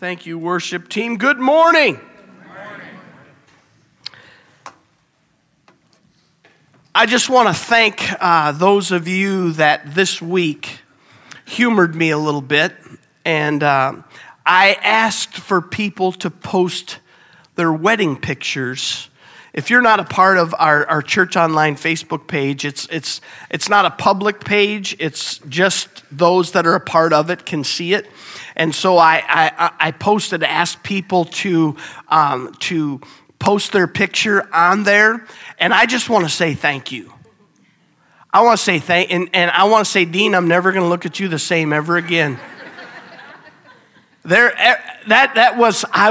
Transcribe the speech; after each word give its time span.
Thank 0.00 0.24
you, 0.24 0.38
worship 0.38 0.88
team. 0.88 1.18
Good 1.18 1.38
morning. 1.38 2.00
I 6.94 7.04
just 7.04 7.28
want 7.28 7.48
to 7.48 7.52
thank 7.54 8.10
uh, 8.18 8.52
those 8.52 8.92
of 8.92 9.06
you 9.06 9.52
that 9.52 9.94
this 9.94 10.22
week 10.22 10.78
humored 11.44 11.94
me 11.94 12.08
a 12.08 12.16
little 12.16 12.40
bit. 12.40 12.74
And 13.26 13.62
uh, 13.62 13.96
I 14.46 14.78
asked 14.80 15.34
for 15.34 15.60
people 15.60 16.12
to 16.12 16.30
post 16.30 16.98
their 17.56 17.70
wedding 17.70 18.16
pictures 18.16 19.09
if 19.52 19.70
you're 19.70 19.82
not 19.82 19.98
a 19.98 20.04
part 20.04 20.38
of 20.38 20.54
our, 20.58 20.86
our 20.86 21.02
church 21.02 21.36
online 21.36 21.74
Facebook 21.74 22.26
page, 22.26 22.64
it's, 22.64 22.86
it's, 22.90 23.20
it's 23.50 23.68
not 23.68 23.84
a 23.84 23.90
public 23.90 24.44
page, 24.44 24.96
it's 24.98 25.38
just 25.48 26.04
those 26.10 26.52
that 26.52 26.66
are 26.66 26.74
a 26.74 26.80
part 26.80 27.12
of 27.12 27.30
it 27.30 27.44
can 27.44 27.64
see 27.64 27.94
it. 27.94 28.06
And 28.54 28.74
so 28.74 28.98
I, 28.98 29.22
I, 29.26 29.72
I 29.78 29.90
posted, 29.90 30.42
asked 30.42 30.82
people 30.82 31.24
to, 31.24 31.76
um, 32.08 32.54
to 32.60 33.00
post 33.38 33.72
their 33.72 33.88
picture 33.88 34.48
on 34.54 34.84
there. 34.84 35.26
And 35.58 35.74
I 35.74 35.86
just 35.86 36.08
want 36.08 36.24
to 36.26 36.30
say 36.30 36.54
thank 36.54 36.92
you. 36.92 37.12
I 38.32 38.42
want 38.42 38.58
to 38.58 38.62
say 38.62 38.78
thank, 38.78 39.10
and, 39.10 39.28
and 39.32 39.50
I 39.50 39.64
want 39.64 39.84
to 39.84 39.90
say, 39.90 40.04
Dean, 40.04 40.36
I'm 40.36 40.46
never 40.46 40.70
going 40.70 40.84
to 40.84 40.88
look 40.88 41.04
at 41.04 41.18
you 41.18 41.26
the 41.26 41.38
same 41.38 41.72
ever 41.72 41.96
again. 41.96 42.38
there, 44.22 44.50
that, 45.08 45.32
that 45.34 45.56
was, 45.56 45.84
I, 45.92 46.10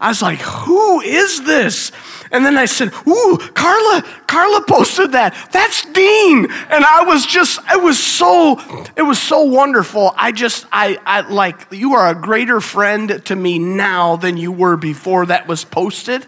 I 0.00 0.08
was 0.08 0.22
like, 0.22 0.38
who 0.38 1.02
is 1.02 1.44
this? 1.44 1.92
And 2.30 2.44
then 2.44 2.56
I 2.56 2.66
said, 2.66 2.92
Ooh, 3.06 3.38
Carla, 3.54 4.02
Carla 4.26 4.64
posted 4.66 5.12
that. 5.12 5.34
That's 5.52 5.84
Dean. 5.92 6.44
And 6.70 6.84
I 6.84 7.04
was 7.06 7.24
just, 7.26 7.60
it 7.70 7.82
was 7.82 8.02
so, 8.02 8.60
it 8.96 9.02
was 9.02 9.20
so 9.20 9.42
wonderful. 9.42 10.12
I 10.16 10.32
just, 10.32 10.66
I, 10.72 10.98
I 11.04 11.20
like, 11.20 11.66
you 11.70 11.94
are 11.94 12.10
a 12.10 12.14
greater 12.14 12.60
friend 12.60 13.22
to 13.24 13.36
me 13.36 13.58
now 13.58 14.16
than 14.16 14.36
you 14.36 14.52
were 14.52 14.76
before 14.76 15.26
that 15.26 15.48
was 15.48 15.64
posted. 15.64 16.26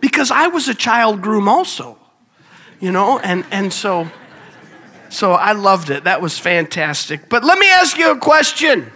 Because 0.00 0.30
I 0.30 0.48
was 0.48 0.68
a 0.68 0.74
child 0.74 1.22
groom 1.22 1.48
also, 1.48 1.98
you 2.78 2.92
know, 2.92 3.18
and, 3.18 3.46
and 3.50 3.72
so, 3.72 4.10
so 5.08 5.32
I 5.32 5.52
loved 5.52 5.88
it. 5.88 6.04
That 6.04 6.20
was 6.20 6.38
fantastic. 6.38 7.30
But 7.30 7.42
let 7.42 7.58
me 7.58 7.70
ask 7.70 7.96
you 7.96 8.10
a 8.10 8.18
question. 8.18 8.92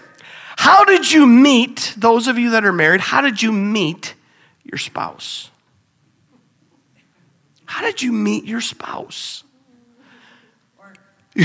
How 0.58 0.84
did 0.84 1.10
you 1.10 1.26
meet, 1.26 1.94
those 1.96 2.26
of 2.26 2.36
you 2.36 2.50
that 2.50 2.64
are 2.64 2.72
married, 2.72 3.00
how 3.00 3.20
did 3.20 3.40
you 3.40 3.52
meet 3.52 4.14
your 4.64 4.76
spouse? 4.76 5.50
How 7.68 7.82
did 7.82 8.00
you 8.00 8.12
meet 8.12 8.44
your 8.46 8.62
spouse? 8.62 9.44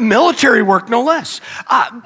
Military 0.00 0.62
work, 0.62 0.88
no 0.88 1.02
less. 1.02 1.42
Uh, 1.66 2.00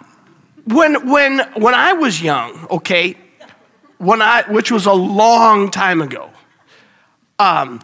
when, 0.65 1.09
when, 1.09 1.39
when 1.55 1.75
I 1.75 1.93
was 1.93 2.21
young, 2.21 2.67
okay, 2.69 3.17
when 3.99 4.21
I, 4.21 4.43
which 4.51 4.73
was 4.73 4.87
a 4.87 4.93
long 4.93 5.71
time 5.71 6.03
ago, 6.03 6.31
um, 7.39 7.81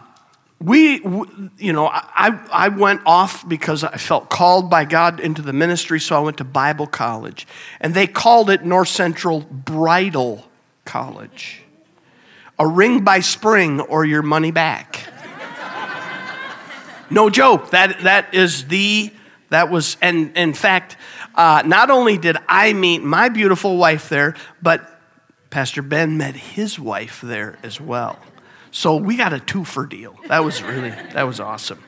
we, 0.59 0.99
you 1.57 1.71
know, 1.71 1.87
I, 1.87 2.37
I 2.51 2.67
went 2.67 2.99
off 3.05 3.47
because 3.47 3.85
I 3.85 3.95
felt 3.95 4.29
called 4.29 4.69
by 4.69 4.83
God 4.83 5.21
into 5.21 5.41
the 5.41 5.53
ministry, 5.53 6.01
so 6.01 6.17
I 6.17 6.19
went 6.19 6.35
to 6.39 6.43
Bible 6.43 6.85
college. 6.85 7.47
And 7.79 7.93
they 7.93 8.07
called 8.07 8.49
it 8.49 8.65
North 8.65 8.89
Central 8.89 9.39
Bridal 9.39 10.43
College 10.83 11.64
a 12.57 12.67
ring 12.67 13.03
by 13.03 13.19
spring 13.19 13.81
or 13.81 14.05
your 14.05 14.21
money 14.21 14.51
back. 14.51 15.07
no 17.09 17.29
joke. 17.29 17.71
That, 17.71 18.03
that 18.03 18.33
is 18.33 18.65
the, 18.65 19.11
that 19.49 19.69
was, 19.69 19.97
and 20.01 20.35
in 20.37 20.53
fact, 20.53 20.97
uh, 21.35 21.63
not 21.65 21.89
only 21.89 22.17
did 22.17 22.37
I 22.47 22.73
meet 22.73 23.03
my 23.03 23.29
beautiful 23.29 23.77
wife 23.77 24.09
there, 24.09 24.35
but 24.61 24.99
Pastor 25.49 25.81
Ben 25.81 26.17
met 26.17 26.35
his 26.35 26.79
wife 26.79 27.21
there 27.21 27.57
as 27.63 27.79
well. 27.79 28.19
So 28.71 28.97
we 28.97 29.15
got 29.15 29.31
a 29.31 29.37
twofer 29.37 29.89
deal. 29.89 30.17
That 30.27 30.43
was 30.43 30.61
really, 30.61 30.89
that 30.89 31.23
was 31.23 31.39
awesome. 31.39 31.81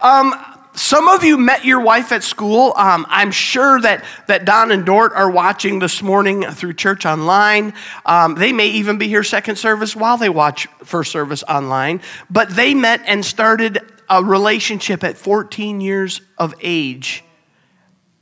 Um, 0.00 0.34
some 0.74 1.08
of 1.08 1.24
you 1.24 1.36
met 1.36 1.64
your 1.64 1.80
wife 1.80 2.12
at 2.12 2.22
school. 2.22 2.72
Um, 2.76 3.04
I'm 3.08 3.32
sure 3.32 3.80
that, 3.80 4.04
that 4.28 4.44
Don 4.44 4.70
and 4.70 4.86
Dort 4.86 5.12
are 5.12 5.30
watching 5.30 5.80
this 5.80 6.02
morning 6.02 6.42
through 6.42 6.74
church 6.74 7.04
online. 7.04 7.74
Um, 8.06 8.36
they 8.36 8.52
may 8.52 8.68
even 8.68 8.96
be 8.96 9.08
here 9.08 9.24
second 9.24 9.56
service 9.56 9.96
while 9.96 10.16
they 10.16 10.28
watch 10.28 10.66
first 10.84 11.10
service 11.10 11.42
online. 11.48 12.00
But 12.30 12.50
they 12.50 12.74
met 12.74 13.02
and 13.06 13.24
started 13.24 13.78
a 14.08 14.22
relationship 14.22 15.02
at 15.02 15.16
14 15.16 15.80
years 15.80 16.20
of 16.38 16.54
age 16.60 17.24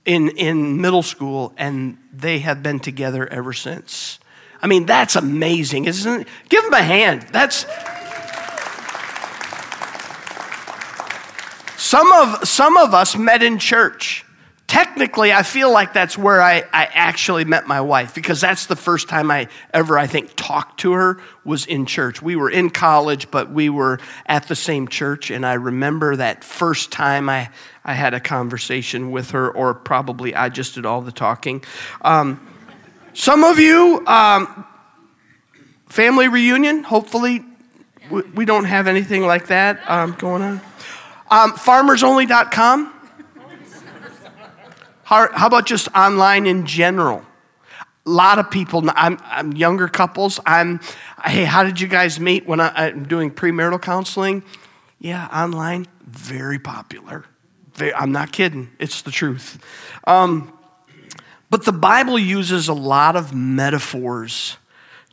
in, 0.04 0.30
in 0.30 0.80
middle 0.80 1.02
school, 1.02 1.52
and 1.58 1.98
they 2.12 2.38
have 2.38 2.62
been 2.62 2.80
together 2.80 3.26
ever 3.26 3.52
since. 3.52 4.18
I 4.62 4.66
mean, 4.66 4.86
that's 4.86 5.16
amazing, 5.16 5.84
isn't 5.84 6.22
it? 6.22 6.28
Give 6.48 6.64
them 6.64 6.72
a 6.72 6.82
hand. 6.82 7.26
That's 7.30 7.66
Some 11.88 12.12
of, 12.12 12.46
some 12.46 12.76
of 12.76 12.92
us 12.92 13.16
met 13.16 13.42
in 13.42 13.58
church. 13.58 14.22
Technically, 14.66 15.32
I 15.32 15.42
feel 15.42 15.72
like 15.72 15.94
that's 15.94 16.18
where 16.18 16.42
I, 16.42 16.58
I 16.70 16.84
actually 16.84 17.46
met 17.46 17.66
my 17.66 17.80
wife 17.80 18.14
because 18.14 18.42
that's 18.42 18.66
the 18.66 18.76
first 18.76 19.08
time 19.08 19.30
I 19.30 19.48
ever, 19.72 19.98
I 19.98 20.06
think, 20.06 20.32
talked 20.36 20.80
to 20.80 20.92
her 20.92 21.18
was 21.46 21.64
in 21.64 21.86
church. 21.86 22.20
We 22.20 22.36
were 22.36 22.50
in 22.50 22.68
college, 22.68 23.30
but 23.30 23.50
we 23.50 23.70
were 23.70 24.00
at 24.26 24.48
the 24.48 24.54
same 24.54 24.88
church. 24.88 25.30
And 25.30 25.46
I 25.46 25.54
remember 25.54 26.16
that 26.16 26.44
first 26.44 26.92
time 26.92 27.30
I, 27.30 27.48
I 27.86 27.94
had 27.94 28.12
a 28.12 28.20
conversation 28.20 29.10
with 29.10 29.30
her, 29.30 29.50
or 29.50 29.72
probably 29.72 30.34
I 30.34 30.50
just 30.50 30.74
did 30.74 30.84
all 30.84 31.00
the 31.00 31.10
talking. 31.10 31.64
Um, 32.02 32.38
some 33.14 33.44
of 33.44 33.58
you, 33.58 34.06
um, 34.06 34.66
family 35.88 36.28
reunion, 36.28 36.82
hopefully, 36.82 37.46
we, 38.10 38.20
we, 38.34 38.44
don't 38.44 38.66
have 38.66 38.88
anything 38.88 39.26
like 39.26 39.46
that 39.46 39.80
um, 39.90 40.14
going 40.18 40.42
on. 40.42 40.60
Um, 41.30 41.52
farmersonly.com. 41.52 42.94
How, 45.04 45.28
how 45.32 45.46
about 45.46 45.66
just 45.66 45.88
online 45.94 46.46
in 46.46 46.66
general? 46.66 47.22
A 48.06 48.10
lot 48.10 48.38
of 48.38 48.50
people, 48.50 48.82
I'm, 48.94 49.18
I'm 49.24 49.52
younger 49.52 49.88
couples. 49.88 50.40
I'm, 50.46 50.80
hey, 51.24 51.44
how 51.44 51.64
did 51.64 51.80
you 51.80 51.88
guys 51.88 52.18
meet 52.18 52.46
when 52.46 52.60
I, 52.60 52.88
am 52.88 53.04
doing 53.04 53.30
premarital 53.30 53.82
counseling? 53.82 54.42
Yeah, 54.98 55.26
online, 55.26 55.86
very 56.06 56.58
popular. 56.58 57.24
Very, 57.74 57.92
I'm 57.92 58.12
not 58.12 58.32
kidding, 58.32 58.70
it's 58.78 59.02
the 59.02 59.10
truth. 59.10 59.62
Um, 60.04 60.52
but 61.50 61.64
the 61.64 61.72
Bible 61.72 62.18
uses 62.18 62.68
a 62.68 62.74
lot 62.74 63.16
of 63.16 63.34
metaphors 63.34 64.56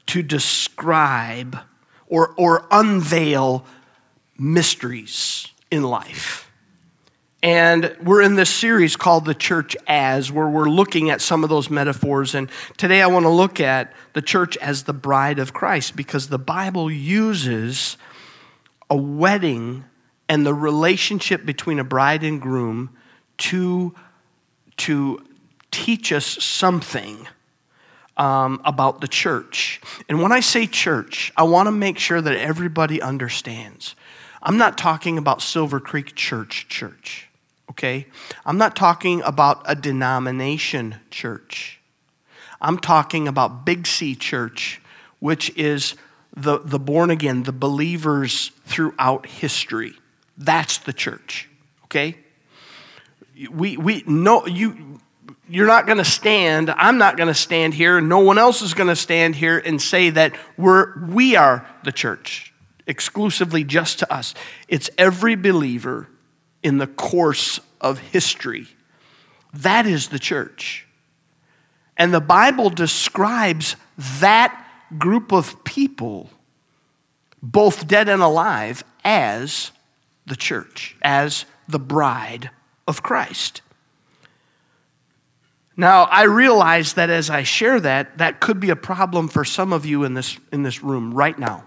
to 0.07 0.21
describe 0.21 1.57
or, 2.07 2.33
or 2.37 2.67
unveil 2.71 3.65
mysteries 4.37 5.51
in 5.75 5.83
life. 5.83 6.49
And 7.43 7.95
we're 8.01 8.23
in 8.23 8.33
this 8.33 8.49
series 8.49 8.95
called 8.95 9.25
The 9.25 9.35
Church 9.35 9.77
As, 9.85 10.31
where 10.31 10.49
we're 10.49 10.69
looking 10.69 11.11
at 11.11 11.21
some 11.21 11.43
of 11.43 11.49
those 11.49 11.69
metaphors. 11.69 12.33
And 12.33 12.49
today 12.77 13.03
I 13.03 13.07
want 13.07 13.25
to 13.25 13.29
look 13.29 13.59
at 13.59 13.93
the 14.13 14.21
church 14.21 14.57
as 14.57 14.83
the 14.83 14.93
bride 14.93 15.37
of 15.37 15.53
Christ 15.53 15.95
because 15.95 16.29
the 16.29 16.39
Bible 16.39 16.89
uses 16.89 17.97
a 18.89 18.95
wedding 18.95 19.83
and 20.27 20.43
the 20.43 20.55
relationship 20.55 21.45
between 21.45 21.77
a 21.77 21.83
bride 21.83 22.23
and 22.23 22.41
groom 22.41 22.89
to, 23.37 23.93
to 24.77 25.23
teach 25.69 26.11
us 26.11 26.25
something 26.43 27.27
um, 28.17 28.59
about 28.65 29.01
the 29.01 29.07
church. 29.07 29.81
And 30.09 30.21
when 30.21 30.31
I 30.31 30.39
say 30.39 30.65
church, 30.65 31.31
I 31.37 31.43
want 31.43 31.67
to 31.67 31.71
make 31.71 31.99
sure 31.99 32.21
that 32.21 32.35
everybody 32.35 33.01
understands 33.01 33.93
I'm 34.45 34.57
not 34.57 34.77
talking 34.77 35.17
about 35.17 35.41
Silver 35.41 35.79
Creek 35.79 36.13
Church 36.13 36.67
Church, 36.69 37.27
okay? 37.71 38.05
I'm 38.45 38.59
not 38.59 38.75
talking 38.75 39.23
about 39.23 39.63
a 39.65 39.73
denomination 39.73 40.97
church. 41.09 41.79
I'm 42.61 42.77
talking 42.77 43.27
about 43.27 43.65
Big 43.65 43.87
C 43.87 44.13
Church, 44.13 44.79
which 45.19 45.49
is 45.57 45.95
the, 46.37 46.59
the 46.59 46.77
born 46.77 47.09
again, 47.09 47.41
the 47.43 47.51
believers 47.51 48.51
throughout 48.65 49.25
history. 49.25 49.93
That's 50.37 50.77
the 50.77 50.93
church, 50.93 51.49
okay? 51.85 52.15
We, 53.49 53.77
we 53.77 54.03
know 54.05 54.45
you, 54.45 54.99
you're 55.49 55.65
not 55.65 55.87
going 55.87 55.97
to 55.97 56.05
stand, 56.05 56.69
I'm 56.69 56.99
not 56.99 57.17
going 57.17 57.29
to 57.29 57.33
stand 57.33 57.73
here, 57.73 57.99
no 57.99 58.19
one 58.19 58.37
else 58.37 58.61
is 58.61 58.75
going 58.75 58.89
to 58.89 58.95
stand 58.95 59.35
here 59.35 59.57
and 59.57 59.81
say 59.81 60.11
that 60.11 60.35
we're, 60.55 61.03
we 61.07 61.35
are 61.35 61.67
the 61.83 61.91
church 61.91 62.53
exclusively 62.87 63.63
just 63.63 63.99
to 63.99 64.13
us. 64.13 64.33
It's 64.67 64.89
every 64.97 65.35
believer 65.35 66.09
in 66.63 66.77
the 66.77 66.87
course 66.87 67.59
of 67.81 67.99
history. 67.99 68.67
That 69.53 69.85
is 69.85 70.09
the 70.09 70.19
church. 70.19 70.87
And 71.97 72.13
the 72.13 72.21
Bible 72.21 72.69
describes 72.69 73.75
that 74.19 74.61
group 74.97 75.31
of 75.31 75.63
people, 75.63 76.29
both 77.41 77.87
dead 77.87 78.09
and 78.09 78.21
alive, 78.21 78.83
as 79.03 79.71
the 80.25 80.35
church, 80.35 80.95
as 81.01 81.45
the 81.67 81.79
bride 81.79 82.49
of 82.87 83.01
Christ. 83.01 83.61
Now, 85.77 86.03
I 86.03 86.23
realize 86.23 86.93
that 86.93 87.09
as 87.09 87.29
I 87.29 87.43
share 87.43 87.79
that, 87.81 88.17
that 88.17 88.39
could 88.39 88.59
be 88.59 88.69
a 88.69 88.75
problem 88.75 89.27
for 89.27 89.43
some 89.43 89.73
of 89.73 89.85
you 89.85 90.03
in 90.03 90.13
this, 90.13 90.37
in 90.51 90.63
this 90.63 90.81
room 90.81 91.13
right 91.13 91.37
now. 91.37 91.65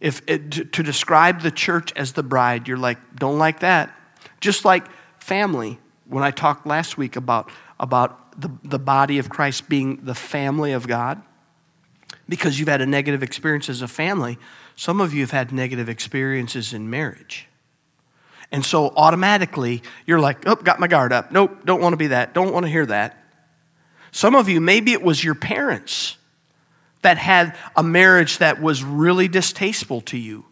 If 0.00 0.22
it, 0.26 0.50
to, 0.52 0.64
to 0.64 0.82
describe 0.82 1.42
the 1.42 1.50
church 1.50 1.92
as 1.94 2.12
the 2.12 2.22
bride, 2.22 2.66
you're 2.66 2.78
like, 2.78 2.98
don't 3.16 3.38
like 3.38 3.60
that. 3.60 3.94
Just 4.40 4.64
like 4.64 4.86
family, 5.18 5.78
when 6.06 6.24
I 6.24 6.30
talked 6.30 6.66
last 6.66 6.96
week 6.96 7.16
about, 7.16 7.50
about 7.78 8.40
the, 8.40 8.50
the 8.64 8.78
body 8.78 9.18
of 9.18 9.28
Christ 9.28 9.68
being 9.68 10.04
the 10.04 10.14
family 10.14 10.72
of 10.72 10.88
God, 10.88 11.22
because 12.28 12.58
you've 12.58 12.68
had 12.68 12.80
a 12.80 12.86
negative 12.86 13.22
experience 13.22 13.68
as 13.68 13.82
a 13.82 13.88
family, 13.88 14.38
some 14.76 15.00
of 15.00 15.12
you 15.12 15.20
have 15.20 15.32
had 15.32 15.52
negative 15.52 15.88
experiences 15.88 16.72
in 16.72 16.88
marriage. 16.88 17.46
And 18.52 18.64
so 18.64 18.92
automatically, 18.96 19.82
you're 20.06 20.18
like, 20.18 20.46
oh, 20.46 20.56
got 20.56 20.80
my 20.80 20.86
guard 20.86 21.12
up. 21.12 21.30
Nope, 21.30 21.64
don't 21.64 21.80
want 21.80 21.92
to 21.92 21.96
be 21.96 22.08
that. 22.08 22.34
Don't 22.34 22.52
want 22.52 22.64
to 22.64 22.70
hear 22.70 22.86
that. 22.86 23.16
Some 24.10 24.34
of 24.34 24.48
you, 24.48 24.60
maybe 24.60 24.92
it 24.92 25.02
was 25.02 25.22
your 25.22 25.34
parents 25.34 26.16
that 27.02 27.18
had 27.18 27.56
a 27.76 27.82
marriage 27.82 28.38
that 28.38 28.60
was 28.60 28.84
really 28.84 29.28
distasteful 29.28 30.00
to 30.02 30.18
you. 30.18 30.44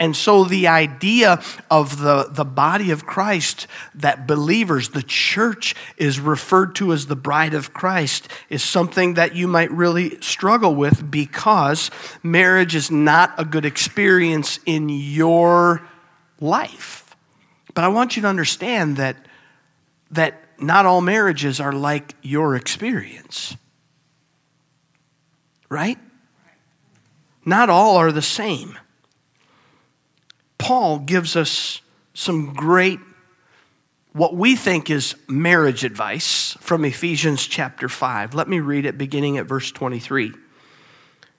And 0.00 0.16
so 0.16 0.44
the 0.44 0.66
idea 0.66 1.42
of 1.70 2.00
the, 2.00 2.28
the 2.30 2.44
body 2.44 2.90
of 2.90 3.04
Christ, 3.04 3.66
that 3.94 4.26
believers, 4.26 4.88
the 4.88 5.02
church 5.02 5.74
is 5.98 6.18
referred 6.18 6.74
to 6.76 6.94
as 6.94 7.06
the 7.06 7.16
bride 7.16 7.52
of 7.52 7.74
Christ, 7.74 8.26
is 8.48 8.62
something 8.62 9.14
that 9.14 9.36
you 9.36 9.46
might 9.46 9.70
really 9.70 10.18
struggle 10.22 10.74
with 10.74 11.10
because 11.10 11.90
marriage 12.22 12.74
is 12.74 12.90
not 12.90 13.34
a 13.36 13.44
good 13.44 13.66
experience 13.66 14.58
in 14.64 14.88
your 14.88 15.86
life. 16.40 17.14
But 17.74 17.84
I 17.84 17.88
want 17.88 18.16
you 18.16 18.22
to 18.22 18.28
understand 18.28 18.96
that, 18.96 19.16
that 20.12 20.42
not 20.58 20.86
all 20.86 21.02
marriages 21.02 21.60
are 21.60 21.72
like 21.72 22.14
your 22.22 22.56
experience. 22.56 23.54
Right? 25.70 25.98
Not 27.44 27.70
all 27.70 27.96
are 27.96 28.12
the 28.12 28.20
same. 28.20 28.78
Paul 30.58 30.98
gives 30.98 31.36
us 31.36 31.80
some 32.12 32.52
great, 32.52 33.00
what 34.12 34.34
we 34.34 34.56
think 34.56 34.90
is 34.90 35.14
marriage 35.26 35.84
advice 35.84 36.56
from 36.60 36.84
Ephesians 36.84 37.46
chapter 37.46 37.88
5. 37.88 38.34
Let 38.34 38.48
me 38.48 38.60
read 38.60 38.84
it 38.84 38.98
beginning 38.98 39.38
at 39.38 39.46
verse 39.46 39.72
23. 39.72 40.34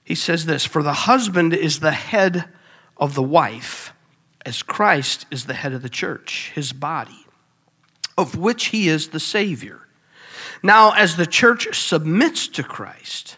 He 0.03 0.15
says 0.15 0.45
this 0.45 0.65
For 0.65 0.81
the 0.81 0.93
husband 0.93 1.53
is 1.53 1.79
the 1.79 1.91
head 1.91 2.45
of 2.97 3.13
the 3.13 3.21
wife, 3.21 3.93
as 4.45 4.63
Christ 4.63 5.25
is 5.29 5.45
the 5.45 5.53
head 5.53 5.73
of 5.73 5.81
the 5.81 5.89
church, 5.89 6.51
his 6.55 6.73
body, 6.73 7.25
of 8.17 8.35
which 8.35 8.67
he 8.67 8.87
is 8.87 9.09
the 9.09 9.19
Savior. 9.19 9.87
Now, 10.63 10.91
as 10.91 11.15
the 11.15 11.27
church 11.27 11.79
submits 11.79 12.47
to 12.49 12.63
Christ, 12.63 13.37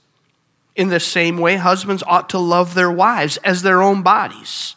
In 0.75 0.89
the 0.89 0.99
same 0.99 1.37
way, 1.37 1.57
husbands 1.57 2.03
ought 2.07 2.29
to 2.29 2.39
love 2.39 2.73
their 2.73 2.91
wives 2.91 3.37
as 3.37 3.61
their 3.61 3.81
own 3.81 4.01
bodies. 4.01 4.75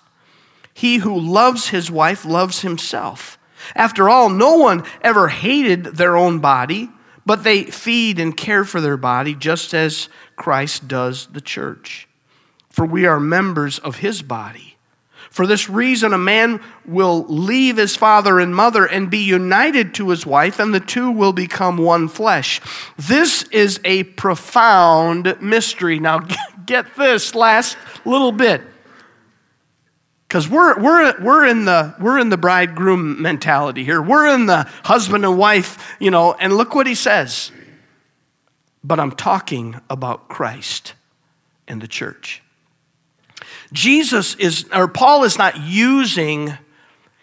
He 0.73 0.99
who 0.99 1.19
loves 1.19 1.69
his 1.69 1.91
wife 1.91 2.25
loves 2.25 2.61
himself. 2.62 3.38
After 3.75 4.08
all, 4.08 4.29
no 4.29 4.56
one 4.56 4.85
ever 5.00 5.29
hated 5.29 5.85
their 5.85 6.17
own 6.17 6.41
body, 6.41 6.91
but 7.25 7.44
they 7.44 7.64
feed 7.64 8.19
and 8.19 8.37
care 8.37 8.64
for 8.64 8.81
their 8.81 8.96
body 8.96 9.35
just 9.35 9.73
as 9.73 10.08
Christ 10.37 10.88
does 10.88 11.29
the 11.29 11.41
church. 11.41 12.08
For 12.69 12.85
we 12.85 13.06
are 13.06 13.20
members 13.20 13.79
of 13.79 13.96
his 13.96 14.20
body. 14.20 14.76
For 15.35 15.49
this 15.49 15.69
reason, 15.69 16.13
a 16.13 16.19
man 16.19 16.61
will 16.87 17.25
leave 17.25 17.77
his 17.77 17.97
father 17.97 18.39
and 18.39 18.55
mother 18.55 18.87
and 18.87 19.11
be 19.11 19.19
united 19.19 19.93
to 19.95 20.11
his 20.11 20.25
wife, 20.25 20.61
and 20.61 20.73
the 20.73 20.79
two 20.79 21.11
will 21.11 21.33
become 21.33 21.77
one 21.77 22.07
flesh. 22.07 22.61
This 22.97 23.43
is 23.51 23.81
a 23.85 24.05
profound 24.05 25.37
mystery. 25.43 25.99
Now, 25.99 26.21
get 26.67 26.95
this 26.95 27.35
last 27.35 27.77
little 28.05 28.31
bit 28.31 28.63
because 30.29 30.49
we're, 30.49 30.81
we're, 30.81 31.21
we're, 31.21 31.47
in 31.47 31.65
the, 31.65 31.97
we're 31.99 32.21
in 32.21 32.29
the 32.29 32.39
bridegroom 32.39 33.21
mentality 33.21 33.83
here. 33.83 34.01
We're 34.01 34.33
in 34.33 34.47
the 34.47 34.71
husband 34.85 35.25
and 35.25 35.37
wife, 35.37 35.97
you 35.99 36.13
know, 36.13 36.35
and 36.35 36.57
look 36.57 36.77
what 36.77 36.87
he 36.87 36.95
says. 36.95 37.51
But 38.85 39.01
I'm 39.01 39.11
talking 39.11 39.81
about 39.91 40.29
Christ 40.29 40.95
and 41.67 41.83
the 41.83 41.89
church. 41.89 42.44
Jesus 43.73 44.35
is, 44.37 44.67
or 44.73 44.89
Paul 44.89 45.25
is 45.25 45.39
not 45.39 45.61
using, 45.61 46.57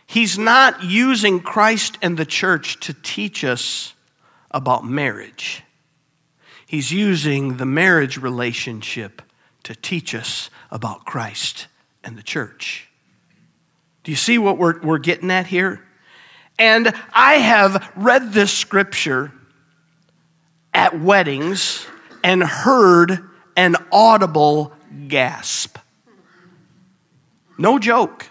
he's 0.06 0.38
not 0.38 0.84
using 0.84 1.40
Christ 1.40 1.98
and 2.02 2.18
the 2.18 2.26
church 2.26 2.80
to 2.82 2.94
teach 2.94 3.44
us 3.44 3.94
about 4.50 4.86
marriage. 4.86 5.64
He's 6.66 6.92
using 6.92 7.58
the 7.58 7.66
marriage 7.66 8.18
relationship 8.18 9.22
to 9.64 9.76
teach 9.76 10.16
us 10.16 10.50
about 10.72 11.06
Christ 11.06 11.68
and 12.04 12.18
the 12.18 12.24
church. 12.24 12.88
Do 14.04 14.12
you 14.12 14.18
see 14.18 14.38
what 14.38 14.58
we're, 14.58 14.82
we're 14.82 14.98
getting 14.98 15.30
at 15.32 15.48
here? 15.48 15.86
And 16.58 16.94
I 17.14 17.36
have 17.36 17.92
read 17.96 18.34
this 18.34 18.52
scripture 18.52 19.32
at 20.74 21.00
weddings 21.00 21.86
and 22.24 22.44
heard 22.44 23.20
an 23.56 23.76
audible 23.92 24.74
gasp. 25.08 25.78
No 27.62 27.78
joke. 27.78 28.28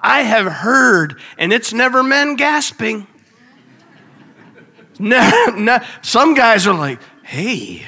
I 0.00 0.22
have 0.22 0.46
heard, 0.50 1.20
and 1.38 1.52
it's 1.52 1.72
never 1.72 2.02
men 2.02 2.34
gasping. 2.34 3.06
No, 5.00 5.54
no, 5.56 5.78
some 6.02 6.34
guys 6.34 6.66
are 6.66 6.74
like, 6.74 6.98
hey, 7.22 7.86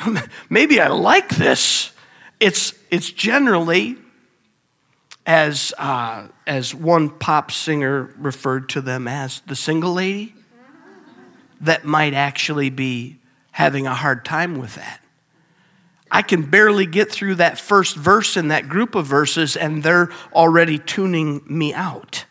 maybe 0.48 0.80
I 0.80 0.88
like 0.88 1.36
this. 1.36 1.92
It's, 2.40 2.72
it's 2.90 3.10
generally 3.10 3.98
as, 5.26 5.74
uh, 5.76 6.28
as 6.46 6.74
one 6.74 7.10
pop 7.10 7.50
singer 7.50 8.10
referred 8.16 8.70
to 8.70 8.80
them 8.80 9.06
as, 9.06 9.42
the 9.48 9.54
single 9.54 9.92
lady, 9.92 10.34
that 11.60 11.84
might 11.84 12.14
actually 12.14 12.70
be 12.70 13.18
having 13.50 13.86
a 13.86 13.94
hard 13.94 14.24
time 14.24 14.58
with 14.58 14.76
that. 14.76 15.02
I 16.10 16.22
can 16.22 16.42
barely 16.42 16.86
get 16.86 17.10
through 17.10 17.36
that 17.36 17.58
first 17.58 17.96
verse 17.96 18.36
in 18.36 18.48
that 18.48 18.68
group 18.68 18.94
of 18.94 19.06
verses, 19.06 19.56
and 19.56 19.82
they're 19.82 20.10
already 20.32 20.78
tuning 20.78 21.42
me 21.46 21.72
out. 21.72 22.24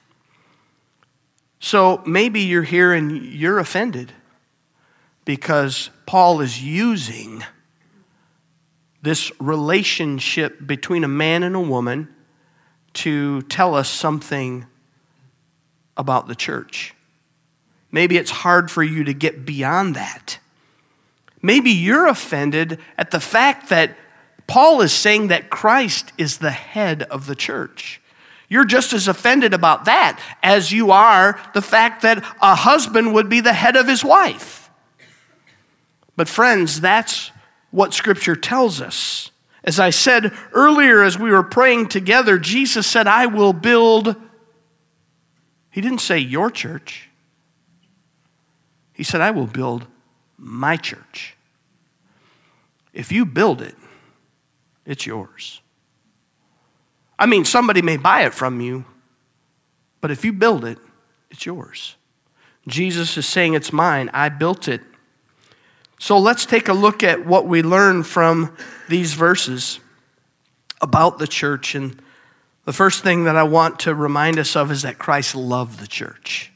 So 1.60 2.02
maybe 2.06 2.42
you're 2.42 2.64
here 2.64 2.94
and 2.94 3.12
you're 3.12 3.60
offended 3.60 4.14
because 5.26 5.90
Paul 6.06 6.42
is 6.42 6.62
using 6.62 7.44
this 9.02 9.32
relationship 9.40 10.66
between 10.66 11.04
a 11.04 11.08
man 11.08 11.44
and 11.44 11.56
a 11.56 11.60
woman 11.60 12.14
to 12.94 13.42
tell 13.44 13.76
us 13.76 13.90
something 13.90 14.66
about 15.96 16.28
the 16.28 16.36
church. 16.36 16.94
Maybe 17.92 18.18
it's 18.18 18.32
hard 18.32 18.70
for 18.70 18.84
you 18.84 19.04
to 19.06 19.14
get 19.14 19.46
beyond 19.46 19.96
that. 19.96 20.40
Maybe 21.42 21.72
you're 21.72 22.08
offended 22.08 22.80
at 22.98 23.12
the 23.12 23.20
fact 23.20 23.70
that 23.70 23.96
Paul 24.48 24.82
is 24.82 24.92
saying 24.92 25.28
that 25.28 25.50
Christ 25.50 26.12
is 26.18 26.40
the 26.40 26.52
head 26.52 27.04
of 27.04 27.28
the 27.28 27.36
church. 27.36 28.02
You're 28.50 28.66
just 28.66 28.94
as 28.94 29.08
offended 29.08 29.54
about 29.54 29.86
that 29.86 30.20
as 30.42 30.72
you 30.72 30.92
are 30.92 31.40
the 31.54 31.62
fact 31.62 32.02
that 32.02 32.26
a 32.42 32.56
husband 32.56 33.14
would 33.14 33.30
be 33.30 33.42
the 33.42 33.54
head 33.54 33.76
of 33.76 33.88
his 33.88 34.04
wife. 34.04 34.72
But, 36.16 36.28
friends, 36.28 36.82
that's 36.82 37.32
what 37.72 37.94
Scripture 37.94 38.36
tells 38.36 38.82
us. 38.82 39.30
As 39.64 39.80
I 39.80 39.92
said 39.92 40.34
earlier, 40.52 41.04
as 41.04 41.20
we 41.20 41.30
were 41.30 41.44
praying 41.44 41.90
together, 41.90 42.40
Jesus 42.40 42.88
said, 42.88 43.06
I 43.06 43.28
will 43.28 43.54
build. 43.54 44.16
He 45.70 45.80
didn't 45.80 46.02
say 46.02 46.18
your 46.18 46.50
church, 46.50 47.10
He 48.94 49.04
said, 49.04 49.22
I 49.22 49.32
will 49.32 49.48
build 49.48 49.86
my 50.40 50.78
church. 50.78 51.36
If 52.94 53.12
you 53.12 53.26
build 53.26 53.62
it, 53.62 53.76
it's 54.86 55.06
yours. 55.06 55.62
I 57.18 57.26
mean, 57.26 57.46
somebody 57.46 57.82
may 57.82 57.98
buy 57.98 58.24
it 58.24 58.34
from 58.34 58.62
you, 58.62 58.86
but 60.02 60.10
if 60.10 60.24
you 60.24 60.34
build 60.34 60.64
it, 60.64 60.78
it's 61.30 61.46
yours. 61.46 61.96
Jesus 62.68 63.18
is 63.18 63.28
saying, 63.28 63.54
It's 63.54 63.74
mine. 63.74 64.10
I 64.14 64.30
built 64.30 64.68
it. 64.68 64.82
So 66.00 66.18
let's 66.18 66.46
take 66.46 66.70
a 66.70 66.74
look 66.74 67.04
at 67.04 67.26
what 67.26 67.46
we 67.46 67.62
learn 67.62 68.04
from 68.04 68.56
these 68.88 69.14
verses 69.14 69.80
about 70.82 71.20
the 71.20 71.28
church. 71.28 71.76
And 71.76 72.02
the 72.64 72.72
first 72.72 73.04
thing 73.04 73.26
that 73.26 73.36
I 73.36 73.44
want 73.44 73.80
to 73.80 73.94
remind 73.94 74.40
us 74.40 74.56
of 74.56 74.72
is 74.72 74.84
that 74.84 74.98
Christ 74.98 75.36
loved 75.36 75.80
the 75.80 75.88
church. 75.88 76.54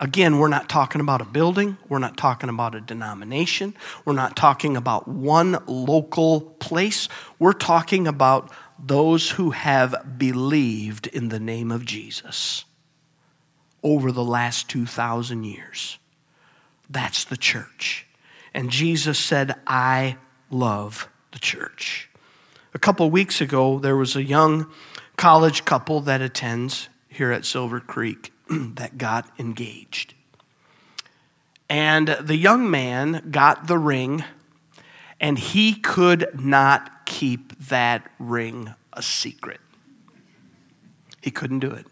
Again, 0.00 0.38
we're 0.38 0.48
not 0.48 0.70
talking 0.70 1.02
about 1.02 1.20
a 1.20 1.26
building. 1.26 1.76
We're 1.90 1.98
not 1.98 2.16
talking 2.16 2.48
about 2.48 2.74
a 2.74 2.80
denomination. 2.80 3.74
We're 4.06 4.14
not 4.14 4.34
talking 4.34 4.74
about 4.78 5.06
one 5.06 5.62
local 5.66 6.40
place. 6.40 7.06
We're 7.38 7.52
talking 7.52 8.08
about 8.08 8.50
those 8.78 9.32
who 9.32 9.50
have 9.50 10.16
believed 10.16 11.06
in 11.06 11.28
the 11.28 11.38
name 11.38 11.70
of 11.70 11.84
Jesus 11.84 12.64
over 13.82 14.10
the 14.10 14.24
last 14.24 14.70
2,000 14.70 15.44
years. 15.44 15.98
That's 16.88 17.24
the 17.24 17.36
church. 17.36 18.06
And 18.54 18.70
Jesus 18.70 19.18
said, 19.18 19.54
I 19.66 20.16
love 20.50 21.10
the 21.32 21.38
church. 21.38 22.08
A 22.72 22.78
couple 22.78 23.10
weeks 23.10 23.42
ago, 23.42 23.78
there 23.78 23.96
was 23.96 24.16
a 24.16 24.22
young 24.22 24.66
college 25.16 25.66
couple 25.66 26.00
that 26.02 26.22
attends 26.22 26.88
here 27.08 27.32
at 27.32 27.44
Silver 27.44 27.80
Creek 27.80 28.32
that 28.74 28.98
got 28.98 29.30
engaged. 29.38 30.14
And 31.68 32.08
the 32.20 32.36
young 32.36 32.70
man 32.70 33.28
got 33.30 33.68
the 33.68 33.78
ring, 33.78 34.24
and 35.20 35.38
he 35.38 35.74
could 35.74 36.28
not 36.40 37.06
keep 37.06 37.56
that 37.68 38.10
ring 38.18 38.74
a 38.92 39.02
secret. 39.02 39.60
He 41.20 41.30
couldn't 41.30 41.60
do 41.60 41.70
it. 41.70 41.86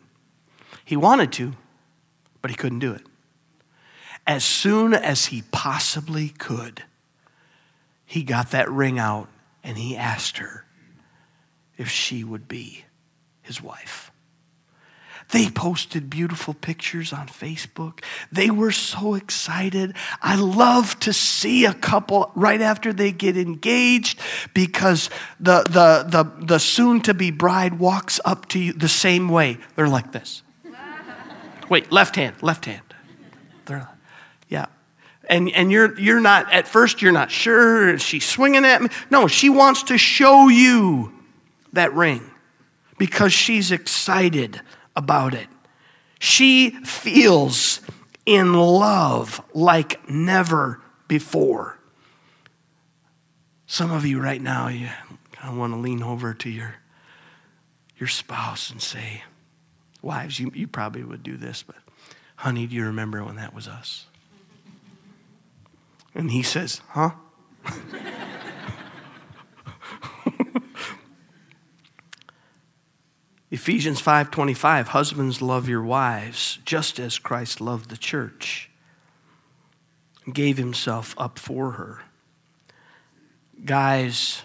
He 0.84 0.96
wanted 0.96 1.32
to, 1.34 1.52
but 2.42 2.50
he 2.50 2.56
couldn't 2.56 2.80
do 2.80 2.92
it. 2.92 3.02
As 4.26 4.44
soon 4.44 4.94
as 4.94 5.26
he 5.26 5.42
possibly 5.52 6.30
could, 6.30 6.82
he 8.04 8.22
got 8.22 8.50
that 8.50 8.70
ring 8.70 8.98
out 8.98 9.28
and 9.62 9.78
he 9.78 9.96
asked 9.96 10.38
her 10.38 10.64
if 11.76 11.88
she 11.88 12.24
would 12.24 12.48
be 12.48 12.84
his 13.42 13.62
wife. 13.62 14.10
They 15.30 15.50
posted 15.50 16.08
beautiful 16.08 16.54
pictures 16.54 17.12
on 17.12 17.26
Facebook. 17.26 18.02
They 18.32 18.50
were 18.50 18.72
so 18.72 19.14
excited. 19.14 19.94
I 20.22 20.36
love 20.36 20.98
to 21.00 21.12
see 21.12 21.66
a 21.66 21.74
couple 21.74 22.32
right 22.34 22.62
after 22.62 22.94
they 22.94 23.12
get 23.12 23.36
engaged 23.36 24.18
because 24.54 25.10
the, 25.38 25.64
the, 25.64 26.06
the, 26.08 26.46
the 26.46 26.58
soon 26.58 27.02
to 27.02 27.12
be 27.12 27.30
bride 27.30 27.78
walks 27.78 28.20
up 28.24 28.48
to 28.50 28.58
you 28.58 28.72
the 28.72 28.88
same 28.88 29.28
way. 29.28 29.58
They're 29.76 29.88
like 29.88 30.12
this. 30.12 30.42
Wait, 31.68 31.92
left 31.92 32.16
hand, 32.16 32.42
left 32.42 32.64
hand. 32.64 32.82
They're, 33.66 33.86
yeah. 34.48 34.66
And, 35.28 35.50
and 35.50 35.70
you're, 35.70 35.98
you're 36.00 36.20
not, 36.20 36.50
at 36.50 36.66
first, 36.66 37.02
you're 37.02 37.12
not 37.12 37.30
sure. 37.30 37.92
Is 37.92 38.02
she 38.02 38.20
swinging 38.20 38.64
at 38.64 38.80
me? 38.80 38.88
No, 39.10 39.26
she 39.26 39.50
wants 39.50 39.82
to 39.84 39.98
show 39.98 40.48
you 40.48 41.12
that 41.74 41.92
ring 41.92 42.22
because 42.96 43.34
she's 43.34 43.70
excited 43.70 44.62
about 44.98 45.32
it. 45.32 45.46
She 46.18 46.70
feels 46.84 47.80
in 48.26 48.52
love 48.52 49.40
like 49.54 50.10
never 50.10 50.82
before. 51.06 51.78
Some 53.66 53.92
of 53.92 54.04
you 54.04 54.20
right 54.20 54.42
now, 54.42 54.66
you 54.68 54.88
kind 55.32 55.52
of 55.52 55.56
want 55.56 55.72
to 55.72 55.78
lean 55.78 56.02
over 56.02 56.34
to 56.34 56.50
your, 56.50 56.74
your 57.96 58.08
spouse 58.08 58.70
and 58.70 58.82
say, 58.82 59.22
Wives, 60.02 60.38
you, 60.38 60.50
you 60.54 60.66
probably 60.66 61.04
would 61.04 61.22
do 61.22 61.36
this, 61.36 61.62
but 61.62 61.76
honey, 62.36 62.66
do 62.66 62.74
you 62.74 62.84
remember 62.84 63.24
when 63.24 63.36
that 63.36 63.54
was 63.54 63.68
us? 63.68 64.06
And 66.14 66.30
he 66.30 66.42
says, 66.42 66.80
Huh? 66.88 67.10
Ephesians 73.50 74.00
5:25 74.00 74.88
Husbands 74.88 75.40
love 75.40 75.68
your 75.68 75.82
wives 75.82 76.58
just 76.64 76.98
as 76.98 77.18
Christ 77.18 77.60
loved 77.60 77.88
the 77.88 77.96
church 77.96 78.68
and 80.26 80.34
gave 80.34 80.58
himself 80.58 81.14
up 81.16 81.38
for 81.38 81.72
her. 81.72 82.02
Guys, 83.64 84.42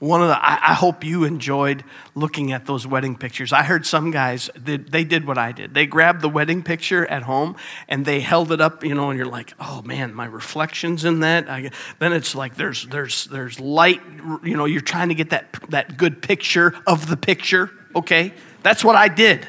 one 0.00 0.20
of 0.20 0.28
the 0.28 0.36
I, 0.36 0.70
I, 0.70 0.74
hope 0.74 1.04
you 1.04 1.24
enjoyed 1.24 1.84
looking 2.14 2.52
at 2.52 2.66
those 2.66 2.86
wedding 2.86 3.16
pictures. 3.16 3.52
I 3.52 3.62
heard 3.62 3.86
some 3.86 4.10
guys 4.10 4.50
did, 4.62 4.90
they 4.90 5.04
did 5.04 5.26
what 5.26 5.38
I 5.38 5.52
did. 5.52 5.72
They 5.72 5.86
grabbed 5.86 6.20
the 6.20 6.28
wedding 6.28 6.62
picture 6.62 7.06
at 7.06 7.22
home 7.22 7.56
and 7.86 8.04
they 8.04 8.20
held 8.20 8.50
it 8.50 8.60
up, 8.60 8.82
you 8.82 8.94
know, 8.94 9.10
and 9.10 9.18
you're 9.18 9.26
like, 9.26 9.54
oh 9.60 9.82
man, 9.82 10.12
my 10.12 10.24
reflections 10.24 11.04
in 11.04 11.20
that. 11.20 11.48
I, 11.48 11.70
then 11.98 12.12
it's 12.12 12.34
like 12.34 12.56
there's 12.56 12.86
there's 12.86 13.26
there's 13.26 13.60
light, 13.60 14.00
you 14.42 14.56
know, 14.56 14.64
you're 14.64 14.80
trying 14.80 15.10
to 15.10 15.14
get 15.14 15.30
that 15.30 15.54
that 15.68 15.96
good 15.96 16.20
picture 16.20 16.74
of 16.86 17.06
the 17.08 17.16
picture 17.16 17.70
okay? 17.94 18.32
That's 18.62 18.84
what 18.84 18.96
I 18.96 19.08
did 19.08 19.46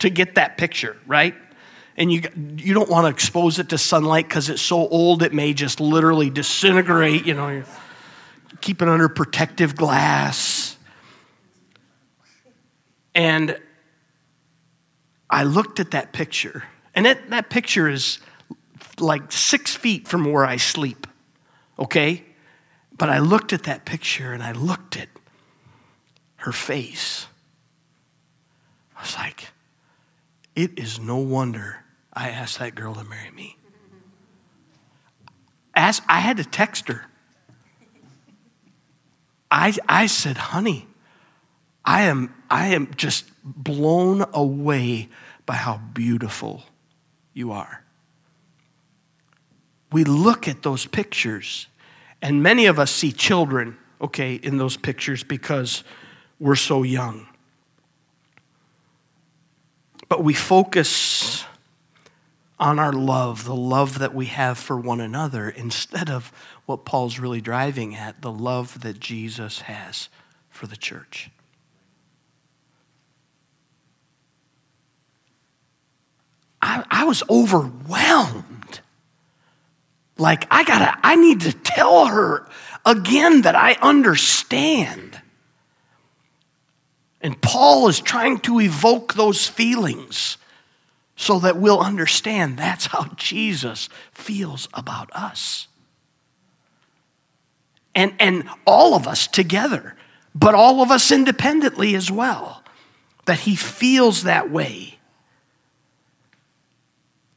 to 0.00 0.10
get 0.10 0.34
that 0.36 0.56
picture, 0.58 0.96
right? 1.06 1.34
And 1.96 2.12
you, 2.12 2.22
you 2.56 2.72
don't 2.72 2.88
want 2.88 3.04
to 3.04 3.10
expose 3.10 3.58
it 3.58 3.68
to 3.70 3.78
sunlight 3.78 4.26
because 4.26 4.48
it's 4.48 4.62
so 4.62 4.88
old 4.88 5.22
it 5.22 5.34
may 5.34 5.52
just 5.52 5.80
literally 5.80 6.30
disintegrate, 6.30 7.26
you 7.26 7.34
know. 7.34 7.62
Keep 8.60 8.82
it 8.82 8.88
under 8.88 9.08
protective 9.08 9.76
glass. 9.76 10.76
And 13.14 13.58
I 15.28 15.44
looked 15.44 15.80
at 15.80 15.90
that 15.92 16.12
picture, 16.12 16.64
and 16.94 17.06
it, 17.06 17.30
that 17.30 17.50
picture 17.50 17.88
is 17.88 18.18
like 18.98 19.32
six 19.32 19.74
feet 19.74 20.08
from 20.08 20.30
where 20.30 20.44
I 20.44 20.56
sleep, 20.56 21.06
okay? 21.78 22.24
But 22.96 23.08
I 23.08 23.18
looked 23.18 23.52
at 23.52 23.64
that 23.64 23.84
picture 23.84 24.32
and 24.32 24.42
I 24.42 24.52
looked 24.52 24.96
at 24.96 25.08
her 26.40 26.52
face. 26.52 27.26
I 28.96 29.02
was 29.02 29.16
like, 29.16 29.48
it 30.56 30.78
is 30.78 30.98
no 30.98 31.16
wonder 31.16 31.84
I 32.12 32.30
asked 32.30 32.58
that 32.58 32.74
girl 32.74 32.94
to 32.94 33.04
marry 33.04 33.30
me. 33.30 33.56
As 35.74 36.02
I 36.08 36.20
had 36.20 36.36
to 36.38 36.44
text 36.44 36.88
her. 36.88 37.06
I, 39.50 39.74
I 39.88 40.06
said, 40.06 40.36
honey, 40.36 40.86
I 41.84 42.02
am, 42.02 42.34
I 42.48 42.68
am 42.68 42.94
just 42.94 43.24
blown 43.44 44.24
away 44.32 45.08
by 45.46 45.54
how 45.54 45.78
beautiful 45.92 46.62
you 47.32 47.52
are. 47.52 47.82
We 49.90 50.04
look 50.04 50.46
at 50.46 50.62
those 50.62 50.86
pictures, 50.86 51.66
and 52.22 52.42
many 52.42 52.66
of 52.66 52.78
us 52.78 52.92
see 52.92 53.10
children, 53.10 53.76
okay, 54.00 54.34
in 54.34 54.56
those 54.58 54.76
pictures 54.76 55.24
because 55.24 55.82
we're 56.40 56.56
so 56.56 56.82
young. 56.82 57.28
But 60.08 60.24
we 60.24 60.34
focus 60.34 61.44
on 62.58 62.78
our 62.78 62.92
love, 62.92 63.44
the 63.44 63.54
love 63.54 64.00
that 64.00 64.14
we 64.14 64.26
have 64.26 64.58
for 64.58 64.76
one 64.76 65.00
another, 65.00 65.48
instead 65.48 66.10
of 66.10 66.32
what 66.66 66.84
Paul's 66.84 67.18
really 67.18 67.40
driving 67.40 67.94
at 67.94 68.20
the 68.22 68.32
love 68.32 68.80
that 68.80 68.98
Jesus 68.98 69.60
has 69.62 70.08
for 70.50 70.66
the 70.66 70.76
church. 70.76 71.30
I, 76.60 76.84
I 76.90 77.04
was 77.04 77.22
overwhelmed. 77.30 78.80
Like, 80.18 80.46
I 80.50 80.64
gotta, 80.64 80.98
I 81.02 81.16
need 81.16 81.40
to 81.42 81.52
tell 81.52 82.06
her 82.06 82.46
again 82.84 83.42
that 83.42 83.54
I 83.54 83.74
understand. 83.80 85.20
And 87.20 87.40
Paul 87.40 87.88
is 87.88 88.00
trying 88.00 88.38
to 88.40 88.60
evoke 88.60 89.14
those 89.14 89.46
feelings 89.46 90.38
so 91.16 91.38
that 91.40 91.58
we'll 91.58 91.80
understand 91.80 92.56
that's 92.56 92.86
how 92.86 93.08
Jesus 93.16 93.90
feels 94.10 94.68
about 94.72 95.10
us. 95.12 95.68
And, 97.94 98.14
and 98.18 98.48
all 98.66 98.94
of 98.94 99.06
us 99.06 99.26
together, 99.26 99.96
but 100.34 100.54
all 100.54 100.82
of 100.82 100.90
us 100.90 101.12
independently 101.12 101.94
as 101.94 102.10
well, 102.10 102.62
that 103.26 103.40
he 103.40 103.54
feels 103.54 104.22
that 104.22 104.50
way. 104.50 104.98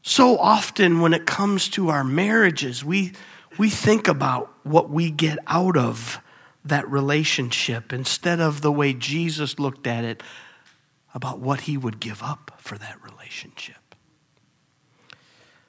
So 0.01 0.37
often, 0.37 1.01
when 1.01 1.13
it 1.13 1.25
comes 1.25 1.67
to 1.69 1.89
our 1.89 2.03
marriages, 2.03 2.85
we, 2.85 3.13
we 3.57 3.69
think 3.69 4.07
about 4.07 4.53
what 4.63 4.89
we 4.89 5.09
get 5.11 5.39
out 5.47 5.75
of 5.75 6.21
that 6.65 6.89
relationship 6.89 7.91
instead 7.91 8.39
of 8.39 8.61
the 8.61 8.71
way 8.71 8.93
Jesus 8.93 9.59
looked 9.59 9.85
at 9.85 10.03
it 10.03 10.23
about 11.13 11.39
what 11.39 11.61
he 11.61 11.77
would 11.77 11.99
give 11.99 12.23
up 12.23 12.51
for 12.57 12.77
that 12.77 12.97
relationship. 13.03 13.75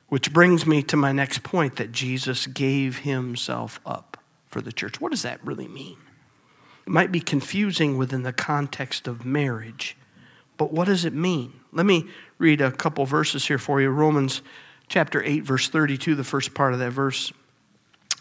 Which 0.08 0.32
brings 0.32 0.66
me 0.66 0.82
to 0.84 0.96
my 0.96 1.12
next 1.12 1.42
point 1.42 1.76
that 1.76 1.92
Jesus 1.92 2.46
gave 2.46 2.98
himself 2.98 3.80
up 3.84 4.16
for 4.46 4.60
the 4.60 4.72
church. 4.72 5.00
What 5.00 5.10
does 5.10 5.22
that 5.22 5.44
really 5.44 5.68
mean? 5.68 5.96
It 6.86 6.90
might 6.90 7.10
be 7.10 7.20
confusing 7.20 7.96
within 7.96 8.22
the 8.22 8.32
context 8.32 9.08
of 9.08 9.24
marriage, 9.24 9.96
but 10.56 10.72
what 10.72 10.86
does 10.86 11.04
it 11.04 11.14
mean? 11.14 11.60
Let 11.72 11.86
me 11.86 12.06
read 12.38 12.60
a 12.60 12.70
couple 12.70 13.04
verses 13.06 13.46
here 13.46 13.58
for 13.58 13.80
you. 13.80 13.88
Romans 13.88 14.42
chapter 14.86 15.22
8, 15.22 15.40
verse 15.40 15.68
32, 15.68 16.14
the 16.14 16.22
first 16.24 16.54
part 16.54 16.72
of 16.72 16.78
that 16.78 16.90
verse, 16.90 17.32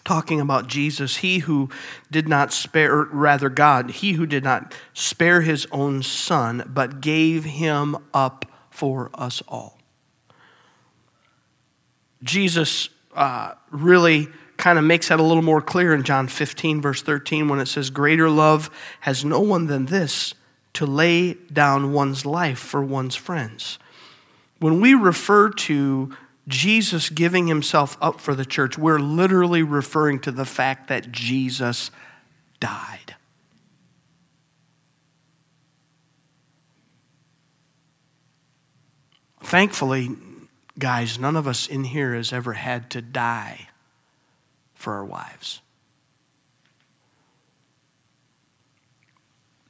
talking 0.06 0.42
about 0.42 0.68
Jesus, 0.68 1.18
he 1.18 1.40
who 1.40 1.70
did 2.12 2.28
not 2.28 2.52
spare, 2.52 3.04
rather, 3.04 3.50
God, 3.50 3.92
he 3.92 4.14
who 4.14 4.26
did 4.26 4.44
not 4.44 4.74
spare 4.94 5.42
his 5.42 5.68
own 5.72 6.04
son, 6.04 6.70
but 6.74 7.02
gave 7.02 7.46
him 7.46 7.98
up 8.14 8.46
for 8.70 9.10
us 9.14 9.42
all. 9.48 9.78
Jesus 12.22 12.90
uh, 13.16 13.54
really 13.70 14.28
kind 14.58 14.78
of 14.78 14.86
makes 14.86 15.10
that 15.10 15.20
a 15.20 15.24
little 15.24 15.44
more 15.44 15.62
clear 15.62 15.94
in 15.94 16.04
John 16.04 16.28
15, 16.28 16.82
verse 16.82 17.02
13, 17.02 17.48
when 17.48 17.60
it 17.60 17.68
says, 17.68 17.90
Greater 17.90 18.30
love 18.30 18.70
has 19.02 19.26
no 19.26 19.40
one 19.40 19.68
than 19.68 19.86
this 19.88 20.34
to 20.74 20.86
lay 20.86 21.36
down 21.52 21.94
one's 21.94 22.26
life 22.26 22.60
for 22.60 22.84
one's 22.84 23.16
friends. 23.16 23.78
When 24.60 24.80
we 24.80 24.94
refer 24.94 25.50
to 25.50 26.16
Jesus 26.48 27.10
giving 27.10 27.48
himself 27.48 27.98
up 28.02 28.20
for 28.20 28.36
the 28.36 28.46
church, 28.46 28.78
we're 28.78 29.00
literally 29.00 29.64
referring 29.64 30.20
to 30.22 30.32
the 30.32 30.46
fact 30.46 30.90
that 30.90 31.12
Jesus 31.12 31.90
died. 32.60 33.16
Thankfully, 39.42 40.10
guys, 40.80 41.20
none 41.20 41.36
of 41.36 41.48
us 41.48 41.68
in 41.68 41.84
here 41.84 42.16
has 42.16 42.34
ever 42.34 42.54
had 42.54 42.90
to 42.92 43.02
die 43.02 43.68
for 44.74 44.94
our 44.94 45.06
wives. 45.06 45.62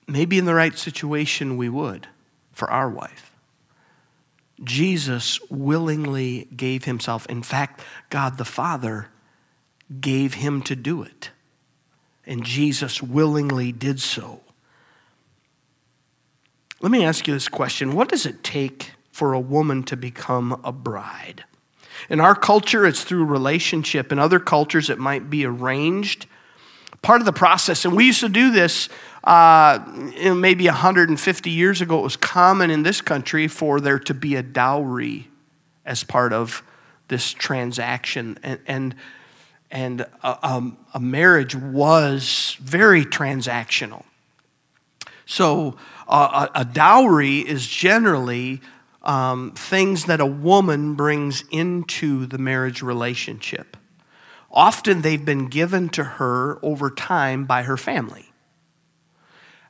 Maybe 0.08 0.38
in 0.38 0.46
the 0.46 0.54
right 0.54 0.78
situation 0.78 1.58
we 1.58 1.70
would 1.70 2.08
for 2.52 2.70
our 2.70 2.90
wife. 2.90 3.33
Jesus 4.64 5.40
willingly 5.50 6.48
gave 6.56 6.86
himself. 6.86 7.26
In 7.28 7.44
fact, 7.44 7.82
God 8.10 8.38
the 8.38 8.46
Father 8.46 9.08
gave 10.00 10.36
him 10.36 10.62
to 10.64 10.76
do 10.76 11.04
it. 11.04 11.32
And 12.26 12.44
Jesus 12.44 13.02
willingly 13.02 13.72
did 13.72 14.00
so. 14.00 14.42
Let 16.82 16.92
me 16.92 17.06
ask 17.06 17.28
you 17.28 17.34
this 17.34 17.50
question 17.50 17.96
What 17.96 18.10
does 18.10 18.26
it 18.26 18.44
take 18.44 18.92
for 19.12 19.34
a 19.34 19.40
woman 19.40 19.84
to 19.84 19.98
become 19.98 20.60
a 20.64 20.72
bride? 20.72 21.46
In 22.10 22.20
our 22.20 22.36
culture, 22.36 22.86
it's 22.86 23.04
through 23.04 23.26
relationship. 23.26 24.12
In 24.12 24.20
other 24.20 24.40
cultures, 24.40 24.90
it 24.90 25.00
might 25.00 25.30
be 25.30 25.46
arranged. 25.46 26.26
Part 27.02 27.22
of 27.22 27.26
the 27.26 27.34
process, 27.34 27.86
and 27.86 27.96
we 27.96 28.06
used 28.06 28.22
to 28.22 28.30
do 28.30 28.52
this 28.52 28.90
uh, 29.24 29.80
maybe 30.36 30.66
150 30.66 31.50
years 31.50 31.82
ago, 31.82 32.00
it 32.00 32.04
was 32.04 32.18
common 32.18 32.70
in 32.70 32.84
this 32.84 33.02
country 33.02 33.48
for 33.48 33.80
there 33.80 34.00
to 34.00 34.14
be 34.14 34.36
a 34.36 34.44
dowry 34.44 35.30
as 35.86 36.04
part 36.04 36.34
of 36.34 36.62
this 37.08 37.32
transaction. 37.32 38.38
And, 38.44 38.60
and, 38.68 38.96
and 39.72 40.02
a, 40.24 40.48
um, 40.48 40.78
a 40.94 41.00
marriage 41.00 41.56
was 41.56 42.58
very 42.60 43.06
transactional. 43.06 44.04
So, 45.26 45.78
uh, 46.06 46.50
a, 46.54 46.60
a, 46.62 46.66
dowry 46.66 47.40
is 47.40 47.66
generally 47.66 48.60
um, 49.04 49.52
things 49.52 50.06
that 50.06 50.20
a 50.20 50.26
woman 50.26 50.96
brings 50.96 51.46
into 51.50 52.26
the 52.26 52.38
marriage 52.38 52.82
relationship. 52.82 53.78
Often 54.52 55.02
they've 55.02 55.24
been 55.24 55.48
given 55.48 55.88
to 55.90 56.04
her 56.04 56.60
over 56.62 56.90
time 56.90 57.46
by 57.46 57.64
her 57.64 57.78
family. 57.78 58.33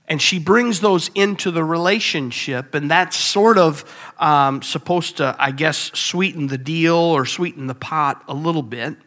And 0.07 0.22
she 0.22 0.38
brings 0.38 0.81
those 0.81 1.10
into 1.15 1.50
the 1.50 1.63
relationship, 1.63 2.75
and 2.75 2.91
that's 2.91 3.15
sort 3.15 3.57
of 3.57 3.86
um, 4.19 4.62
supposed 4.62 5.17
to, 5.17 5.36
I 5.39 5.51
guess, 5.51 5.91
sweeten 5.93 6.48
the 6.48 6.57
deal 6.57 6.95
or 6.95 7.25
sweeten 7.25 7.67
the 7.67 7.75
pot 7.75 8.24
a 8.27 8.33
little 8.33 8.63
bit. 8.63 8.98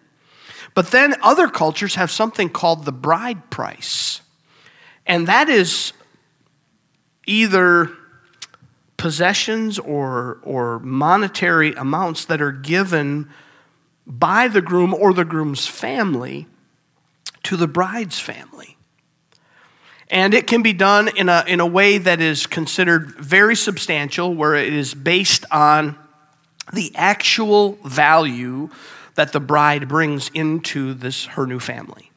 But 0.74 0.90
then 0.90 1.14
other 1.22 1.48
cultures 1.48 1.94
have 1.96 2.10
something 2.10 2.48
called 2.48 2.84
the 2.84 2.92
bride 2.92 3.50
price. 3.50 4.22
And 5.06 5.26
that 5.26 5.48
is 5.48 5.92
either 7.26 7.90
possessions 8.96 9.78
or, 9.78 10.38
or 10.42 10.78
monetary 10.80 11.74
amounts 11.74 12.24
that 12.26 12.40
are 12.40 12.52
given 12.52 13.28
by 14.06 14.48
the 14.48 14.62
groom 14.62 14.94
or 14.94 15.12
the 15.12 15.24
groom's 15.24 15.66
family 15.66 16.46
to 17.42 17.56
the 17.56 17.68
bride's 17.68 18.18
family. 18.18 18.75
And 20.08 20.34
it 20.34 20.46
can 20.46 20.62
be 20.62 20.72
done 20.72 21.08
in 21.16 21.28
a, 21.28 21.44
in 21.46 21.60
a 21.60 21.66
way 21.66 21.98
that 21.98 22.20
is 22.20 22.46
considered 22.46 23.10
very 23.18 23.56
substantial, 23.56 24.34
where 24.34 24.54
it 24.54 24.72
is 24.72 24.94
based 24.94 25.44
on 25.50 25.98
the 26.72 26.92
actual 26.94 27.72
value 27.84 28.70
that 29.16 29.32
the 29.32 29.40
bride 29.40 29.88
brings 29.88 30.30
into 30.34 30.94
this 30.94 31.26
her 31.26 31.46
new 31.46 31.58
family. 31.58 32.10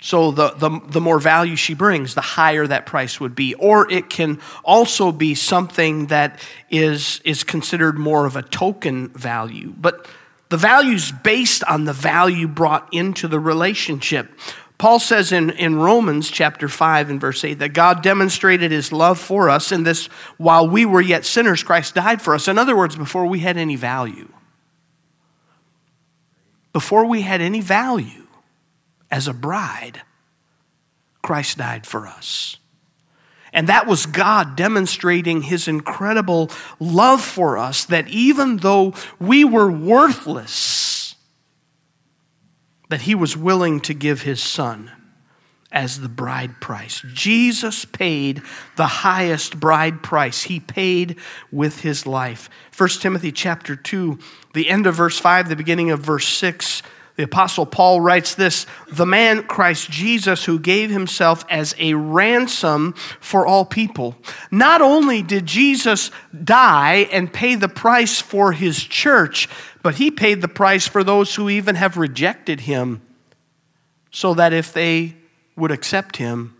So 0.00 0.32
the, 0.32 0.50
the, 0.50 0.80
the 0.88 1.00
more 1.00 1.20
value 1.20 1.54
she 1.54 1.74
brings, 1.74 2.14
the 2.14 2.20
higher 2.20 2.66
that 2.66 2.86
price 2.86 3.20
would 3.20 3.36
be. 3.36 3.54
Or 3.54 3.90
it 3.90 4.10
can 4.10 4.40
also 4.64 5.12
be 5.12 5.36
something 5.36 6.06
that 6.06 6.40
is, 6.70 7.20
is 7.24 7.44
considered 7.44 7.98
more 7.98 8.26
of 8.26 8.34
a 8.34 8.42
token 8.42 9.10
value. 9.10 9.72
But 9.76 10.08
the 10.48 10.56
value 10.56 10.96
is 10.96 11.12
based 11.12 11.62
on 11.64 11.84
the 11.84 11.92
value 11.92 12.48
brought 12.48 12.88
into 12.92 13.28
the 13.28 13.38
relationship. 13.38 14.32
Paul 14.82 14.98
says 14.98 15.30
in, 15.30 15.50
in 15.50 15.76
Romans 15.76 16.28
chapter 16.28 16.68
5 16.68 17.08
and 17.08 17.20
verse 17.20 17.44
8 17.44 17.60
that 17.60 17.72
God 17.72 18.02
demonstrated 18.02 18.72
his 18.72 18.90
love 18.90 19.16
for 19.16 19.48
us 19.48 19.70
in 19.70 19.84
this 19.84 20.06
while 20.38 20.68
we 20.68 20.84
were 20.84 21.00
yet 21.00 21.24
sinners, 21.24 21.62
Christ 21.62 21.94
died 21.94 22.20
for 22.20 22.34
us. 22.34 22.48
In 22.48 22.58
other 22.58 22.76
words, 22.76 22.96
before 22.96 23.26
we 23.26 23.38
had 23.38 23.56
any 23.56 23.76
value. 23.76 24.26
Before 26.72 27.06
we 27.06 27.22
had 27.22 27.40
any 27.40 27.60
value 27.60 28.26
as 29.08 29.28
a 29.28 29.32
bride, 29.32 30.02
Christ 31.22 31.58
died 31.58 31.86
for 31.86 32.08
us. 32.08 32.56
And 33.52 33.68
that 33.68 33.86
was 33.86 34.06
God 34.06 34.56
demonstrating 34.56 35.42
his 35.42 35.68
incredible 35.68 36.50
love 36.80 37.22
for 37.22 37.56
us 37.56 37.84
that 37.84 38.08
even 38.08 38.56
though 38.56 38.94
we 39.20 39.44
were 39.44 39.70
worthless, 39.70 40.91
that 42.92 43.00
he 43.00 43.14
was 43.14 43.34
willing 43.34 43.80
to 43.80 43.94
give 43.94 44.20
his 44.20 44.42
son 44.42 44.90
as 45.70 46.00
the 46.00 46.10
bride 46.10 46.60
price. 46.60 47.02
Jesus 47.14 47.86
paid 47.86 48.42
the 48.76 48.86
highest 48.86 49.58
bride 49.58 50.02
price. 50.02 50.42
He 50.42 50.60
paid 50.60 51.18
with 51.50 51.80
his 51.80 52.06
life. 52.06 52.50
1 52.76 52.88
Timothy 53.00 53.32
chapter 53.32 53.74
2, 53.74 54.18
the 54.52 54.68
end 54.68 54.86
of 54.86 54.94
verse 54.94 55.18
5, 55.18 55.48
the 55.48 55.56
beginning 55.56 55.90
of 55.90 56.00
verse 56.00 56.28
6 56.28 56.82
the 57.16 57.24
Apostle 57.24 57.66
Paul 57.66 58.00
writes 58.00 58.34
this 58.34 58.66
The 58.88 59.04
man 59.04 59.42
Christ 59.42 59.90
Jesus, 59.90 60.44
who 60.44 60.58
gave 60.58 60.90
himself 60.90 61.44
as 61.50 61.74
a 61.78 61.94
ransom 61.94 62.94
for 63.20 63.46
all 63.46 63.66
people. 63.66 64.16
Not 64.50 64.80
only 64.80 65.22
did 65.22 65.44
Jesus 65.44 66.10
die 66.44 67.08
and 67.12 67.32
pay 67.32 67.54
the 67.54 67.68
price 67.68 68.20
for 68.20 68.52
his 68.52 68.82
church, 68.82 69.48
but 69.82 69.96
he 69.96 70.10
paid 70.10 70.40
the 70.40 70.48
price 70.48 70.86
for 70.86 71.02
those 71.02 71.34
who 71.34 71.48
even 71.48 71.74
have 71.74 71.96
rejected 71.96 72.60
him, 72.60 73.02
so 74.10 74.34
that 74.34 74.52
if 74.52 74.72
they 74.72 75.16
would 75.56 75.70
accept 75.70 76.16
him, 76.16 76.56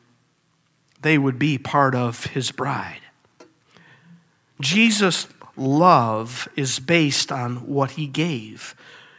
they 1.01 1.19
would 1.19 1.39
be 1.39 1.59
part 1.59 1.95
of 1.95 2.27
his 2.27 2.51
bride. 2.51 3.01
Jesus' 4.61 5.29
love 5.57 6.49
is 6.57 6.79
based 6.79 7.33
on 7.33 7.67
what 7.67 7.93
he 7.93 8.07
gave. 8.07 8.75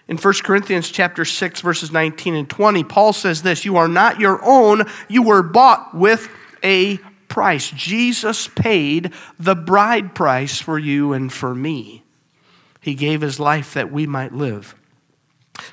In 0.08 0.18
1 0.18 0.34
Corinthians 0.44 0.90
chapter 0.90 1.26
6 1.26 1.62
verses 1.62 1.92
19 1.92 2.36
and 2.36 2.50
20, 2.50 2.84
Paul 2.84 3.14
says 3.14 3.42
this, 3.42 3.66
you 3.66 3.78
are 3.78 3.88
not 3.88 4.20
your 4.20 4.40
own, 4.44 4.84
you 5.08 5.22
were 5.22 5.44
bought 5.44 5.96
with 5.96 6.30
a 6.64 6.98
price. 7.28 7.72
Jesus 7.72 8.48
paid 8.48 9.12
the 9.40 9.56
bride 9.56 10.14
price 10.14 10.60
for 10.60 10.78
you 10.78 11.14
and 11.14 11.32
for 11.32 11.56
me. 11.56 12.03
He 12.84 12.96
gave 12.96 13.22
his 13.22 13.40
life 13.40 13.74
that 13.76 13.94
we 13.94 14.06
might 14.06 14.34
live. 14.34 14.76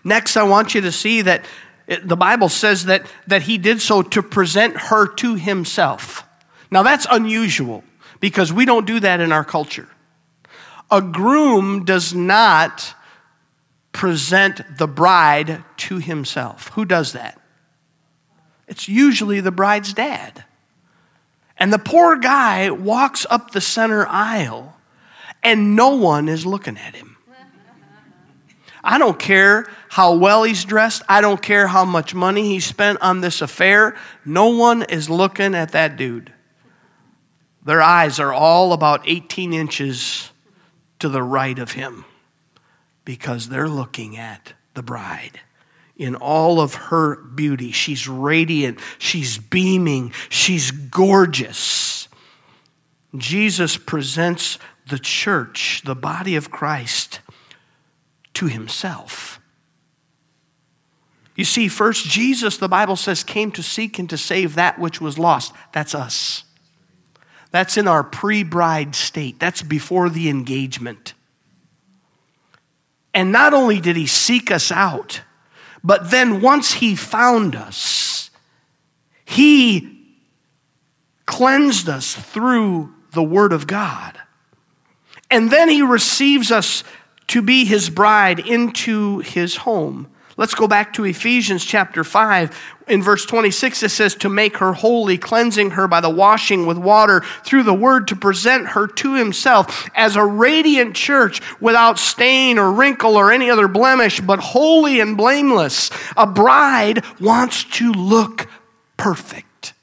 Next, 0.05 0.37
I 0.37 0.45
want 0.45 0.77
you 0.77 0.81
to 0.83 0.93
see 0.93 1.23
that 1.23 1.45
it, 1.89 2.07
the 2.07 2.17
Bible 2.17 2.49
says 2.49 2.85
that, 2.85 3.05
that 3.27 3.43
he 3.43 3.59
did 3.59 3.81
so 3.81 4.01
to 4.01 4.23
present 4.23 4.77
her 4.77 5.09
to 5.17 5.35
himself. 5.35 6.23
Now, 6.71 6.85
that's 6.85 7.09
unusual 7.11 7.83
because 8.21 8.53
we 8.53 8.65
don't 8.65 8.87
do 8.87 9.01
that 9.01 9.21
in 9.21 9.33
our 9.33 9.45
culture. 9.45 9.89
A 10.89 11.03
groom 11.03 11.85
does 11.85 12.15
not 12.15 12.95
present 13.91 14.61
the 14.79 14.87
bride 14.87 15.65
to 15.79 15.99
himself. 15.99 16.69
Who 16.75 16.85
does 16.85 17.13
that? 17.13 17.41
It's 18.69 18.89
usually 18.89 19.41
the 19.41 19.51
bride's 19.51 19.93
dad. 19.93 20.45
And 21.57 21.73
the 21.73 21.79
poor 21.79 22.17
guy 22.17 22.71
walks 22.71 23.27
up 23.29 23.51
the 23.51 23.61
center 23.61 24.07
aisle 24.07 24.77
and 25.43 25.77
no 25.77 25.91
one 25.97 26.29
is 26.29 26.45
looking 26.47 26.77
at 26.77 26.95
him. 26.95 27.17
I 28.83 28.99
don't 28.99 29.19
care 29.19 29.67
how 29.89 30.17
well 30.17 30.43
he's 30.43 30.65
dressed. 30.65 31.03
I 31.09 31.21
don't 31.21 31.43
care 31.43 31.67
how 31.67 31.85
much 31.85 32.15
money 32.15 32.45
he 32.45 32.61
spent 32.61 33.01
on 33.03 33.21
this 33.21 33.43
affair. 33.43 33.97
No 34.25 34.49
one 34.49 34.83
is 34.85 35.11
looking 35.11 35.55
at 35.55 35.73
that 35.73 35.97
dude. 35.97 36.33
Their 37.65 37.83
eyes 37.83 38.19
are 38.19 38.33
all 38.33 38.73
about 38.73 39.03
18 39.07 39.53
inches 39.53 40.31
to 40.99 41.09
the 41.09 41.23
right 41.23 41.59
of 41.59 41.73
him 41.73 42.05
because 43.05 43.49
they're 43.49 43.69
looking 43.69 44.17
at 44.17 44.55
the 44.75 44.83
bride 44.83 45.41
in 45.97 46.15
all 46.15 46.61
of 46.61 46.75
her 46.75 47.17
beauty. 47.17 47.73
She's 47.73 48.09
radiant, 48.09 48.79
she's 48.99 49.37
beaming, 49.37 50.13
she's 50.31 50.71
gorgeous. 50.71 52.09
Jesus 53.17 53.77
presents 53.77 54.59
the 54.91 54.99
church, 54.99 55.83
the 55.85 55.95
body 55.95 56.37
of 56.37 56.51
Christ, 56.51 57.21
to 58.35 58.47
himself. 58.47 59.41
You 61.35 61.45
see, 61.45 61.69
first, 61.69 62.05
Jesus, 62.05 62.59
the 62.59 62.69
Bible 62.69 62.97
says, 62.97 63.25
came 63.25 63.51
to 63.53 63.63
seek 63.63 63.99
and 63.99 64.11
to 64.11 64.19
save 64.19 64.57
that 64.57 64.79
which 64.79 65.01
was 65.01 65.19
lost. 65.19 65.55
That's 65.73 65.95
us. 65.95 66.45
That's 67.51 67.77
in 67.77 67.89
our 67.89 68.05
pre 68.05 68.43
bride 68.43 68.95
state, 68.95 69.41
that's 69.41 69.63
before 69.63 70.11
the 70.11 70.29
engagement. 70.29 71.15
And 73.13 73.33
not 73.33 73.55
only 73.55 73.81
did 73.81 73.97
he 73.97 74.07
seek 74.07 74.51
us 74.51 74.71
out, 74.71 75.23
but 75.83 76.11
then 76.11 76.41
once 76.41 76.75
he 76.75 76.95
found 76.95 77.57
us, 77.57 78.31
he 79.25 80.15
cleansed 81.27 81.89
us 81.89 82.15
through 82.15 82.93
the 83.13 83.23
Word 83.23 83.53
of 83.53 83.67
God. 83.67 84.19
And 85.31 85.51
then 85.51 85.69
he 85.69 85.83
receives 85.83 86.51
us 86.51 86.85
to 87.29 87.43
be 87.43 87.65
his 87.65 87.91
bride 87.91 88.41
into 88.41 89.21
his 89.21 89.57
home. 89.57 90.09
Let's 90.37 90.55
go 90.55 90.67
back 90.67 90.95
to 90.95 91.05
Ephesians 91.05 91.67
chapter 91.67 92.03
5. 92.03 92.59
In 92.89 93.03
verse 93.03 93.27
26, 93.27 93.83
it 93.83 93.91
says, 93.91 94.15
To 94.15 94.31
make 94.31 94.57
her 94.57 94.73
holy, 94.73 95.19
cleansing 95.19 95.73
her 95.73 95.87
by 95.87 96.01
the 96.01 96.09
washing 96.09 96.67
with 96.67 96.79
water 96.79 97.21
through 97.45 97.65
the 97.65 97.75
word, 97.75 98.09
to 98.09 98.17
present 98.17 98.69
her 98.69 98.87
to 98.87 99.15
himself 99.17 99.87
as 99.95 100.17
a 100.17 100.25
radiant 100.25 100.97
church 100.97 101.43
without 101.61 101.99
stain 101.99 102.59
or 102.59 102.73
wrinkle 102.73 103.17
or 103.17 103.31
any 103.31 103.51
other 103.51 103.69
blemish, 103.69 104.21
but 104.21 104.39
holy 104.39 104.99
and 104.99 105.17
blameless. 105.17 105.91
A 106.17 106.27
bride 106.27 107.05
wants 107.21 107.65
to 107.65 107.93
look 107.93 108.49
perfect. 108.97 109.75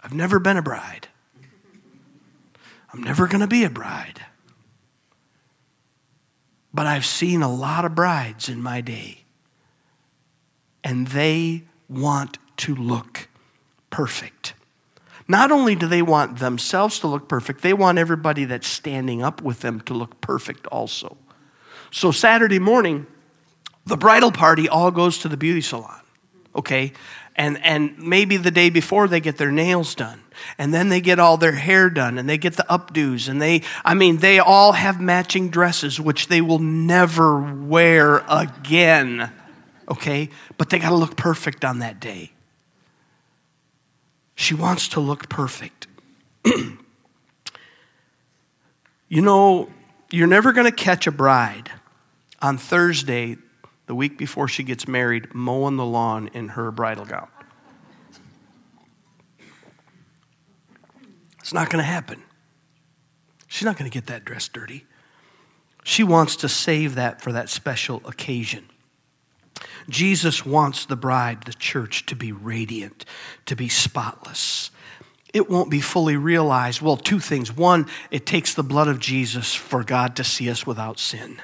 I've 0.00 0.14
never 0.14 0.38
been 0.38 0.56
a 0.56 0.62
bride, 0.62 1.08
I'm 2.94 3.02
never 3.02 3.26
going 3.26 3.40
to 3.40 3.48
be 3.48 3.64
a 3.64 3.70
bride. 3.70 4.24
But 6.72 6.86
I've 6.86 7.04
seen 7.04 7.42
a 7.42 7.52
lot 7.52 7.84
of 7.84 7.96
brides 7.96 8.48
in 8.48 8.62
my 8.62 8.80
day, 8.80 9.24
and 10.84 11.08
they 11.08 11.64
want 11.88 12.38
to 12.58 12.74
look 12.74 13.28
perfect. 13.90 14.54
Not 15.26 15.50
only 15.50 15.74
do 15.74 15.88
they 15.88 16.02
want 16.02 16.38
themselves 16.38 17.00
to 17.00 17.08
look 17.08 17.28
perfect, 17.28 17.62
they 17.62 17.72
want 17.72 17.98
everybody 17.98 18.44
that's 18.44 18.68
standing 18.68 19.24
up 19.24 19.42
with 19.42 19.60
them 19.60 19.80
to 19.82 19.94
look 19.94 20.20
perfect 20.20 20.68
also. 20.68 21.16
So, 21.90 22.12
Saturday 22.12 22.60
morning, 22.60 23.08
the 23.86 23.96
bridal 23.96 24.30
party 24.30 24.68
all 24.68 24.92
goes 24.92 25.18
to 25.18 25.28
the 25.28 25.36
beauty 25.36 25.62
salon, 25.62 26.00
okay? 26.54 26.92
And, 27.36 27.62
and 27.64 27.98
maybe 27.98 28.36
the 28.36 28.52
day 28.52 28.70
before 28.70 29.08
they 29.08 29.20
get 29.20 29.38
their 29.38 29.50
nails 29.50 29.94
done 29.96 30.20
and 30.56 30.72
then 30.72 30.88
they 30.88 31.00
get 31.00 31.18
all 31.18 31.36
their 31.36 31.52
hair 31.52 31.90
done 31.90 32.16
and 32.16 32.28
they 32.28 32.38
get 32.38 32.56
the 32.56 32.66
updos 32.68 33.28
and 33.28 33.40
they 33.40 33.62
i 33.84 33.94
mean 33.94 34.18
they 34.18 34.40
all 34.40 34.72
have 34.72 35.00
matching 35.00 35.48
dresses 35.48 36.00
which 36.00 36.26
they 36.26 36.40
will 36.40 36.58
never 36.58 37.40
wear 37.40 38.24
again 38.28 39.32
okay? 39.88 40.30
But 40.58 40.70
they 40.70 40.78
got 40.78 40.90
to 40.90 40.96
look 40.96 41.16
perfect 41.16 41.64
on 41.64 41.80
that 41.80 42.00
day. 42.00 42.32
She 44.34 44.54
wants 44.54 44.88
to 44.88 45.00
look 45.00 45.28
perfect. 45.28 45.86
You 49.06 49.20
know 49.20 49.68
you're 50.10 50.26
never 50.26 50.52
going 50.52 50.64
to 50.64 50.72
catch 50.72 51.06
a 51.06 51.12
bride 51.12 51.70
on 52.42 52.58
thursday 52.58 53.36
the 53.86 53.94
week 53.94 54.16
before 54.18 54.48
she 54.48 54.62
gets 54.62 54.88
married 54.88 55.34
mowing 55.34 55.76
the 55.76 55.84
lawn 55.84 56.28
in 56.32 56.48
her 56.48 56.70
bridal 56.70 57.04
gown 57.04 57.28
It's 61.44 61.52
not 61.52 61.68
going 61.68 61.84
to 61.84 61.86
happen. 61.86 62.22
She's 63.48 63.66
not 63.66 63.76
going 63.76 63.90
to 63.90 63.94
get 63.94 64.06
that 64.06 64.24
dress 64.24 64.48
dirty. 64.48 64.86
She 65.84 66.02
wants 66.02 66.36
to 66.36 66.48
save 66.48 66.94
that 66.94 67.20
for 67.20 67.32
that 67.32 67.50
special 67.50 68.00
occasion. 68.06 68.64
Jesus 69.86 70.46
wants 70.46 70.86
the 70.86 70.96
bride, 70.96 71.42
the 71.42 71.52
church, 71.52 72.06
to 72.06 72.16
be 72.16 72.32
radiant, 72.32 73.04
to 73.44 73.54
be 73.54 73.68
spotless. 73.68 74.70
It 75.34 75.50
won't 75.50 75.70
be 75.70 75.82
fully 75.82 76.16
realized. 76.16 76.80
Well, 76.80 76.96
two 76.96 77.20
things. 77.20 77.54
One, 77.54 77.88
it 78.10 78.24
takes 78.24 78.54
the 78.54 78.62
blood 78.62 78.88
of 78.88 78.98
Jesus 78.98 79.54
for 79.54 79.84
God 79.84 80.16
to 80.16 80.24
see 80.24 80.48
us 80.48 80.66
without 80.66 80.98
sin. 80.98 81.42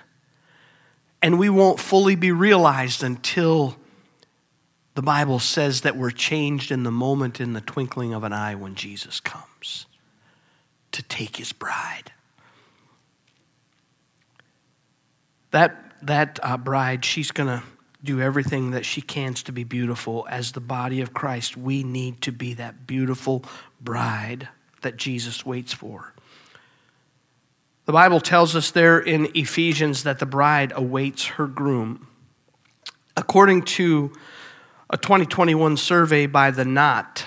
And 1.23 1.39
we 1.39 1.49
won't 1.49 1.79
fully 1.79 2.15
be 2.15 2.33
realized 2.33 3.03
until 3.03 3.77
the 4.95 5.03
Bible 5.03 5.39
says 5.39 5.83
that 5.83 5.97
we're 5.97 6.11
changed 6.11 6.71
in 6.71 6.83
the 6.83 6.91
moment, 6.91 7.41
in 7.41 7.53
the 7.53 7.61
twinkling 7.61 8.15
of 8.15 8.25
an 8.25 8.33
eye 8.33 8.55
when 8.55 8.75
Jesus 8.75 9.21
comes 9.21 9.87
to 10.93 11.03
take 11.03 11.37
his 11.37 11.53
bride. 11.53 12.13
That, 15.51 15.95
that 16.03 16.39
uh, 16.43 16.57
bride, 16.57 17.05
she's 17.05 17.31
going 17.31 17.49
to 17.49 17.63
do 18.03 18.21
everything 18.21 18.71
that 18.71 18.87
she 18.87 19.01
can 19.03 19.35
to 19.35 19.53
be 19.53 19.65
beautiful. 19.65 20.27
As 20.31 20.53
the 20.53 20.61
body 20.61 21.01
of 21.01 21.13
Christ, 21.13 21.57
we 21.57 21.83
need 21.83 22.23
to 22.23 22.33
be 22.33 22.55
that 22.55 22.87
beautiful 22.87 23.45
bride 23.81 24.49
that 24.83 24.97
Jesus 24.97 25.45
waits 25.45 25.73
for. 25.73 26.15
The 27.91 27.95
Bible 27.95 28.21
tells 28.21 28.55
us 28.55 28.71
there 28.71 29.01
in 29.01 29.33
Ephesians 29.35 30.05
that 30.05 30.21
the 30.21 30.25
bride 30.25 30.73
awaits 30.77 31.25
her 31.27 31.49
groom. 31.49 32.07
According 33.17 33.63
to 33.63 34.13
a 34.89 34.97
2021 34.97 35.77
survey 35.77 36.27
by 36.27 36.53
the 36.53 36.65
Knot, 36.65 37.27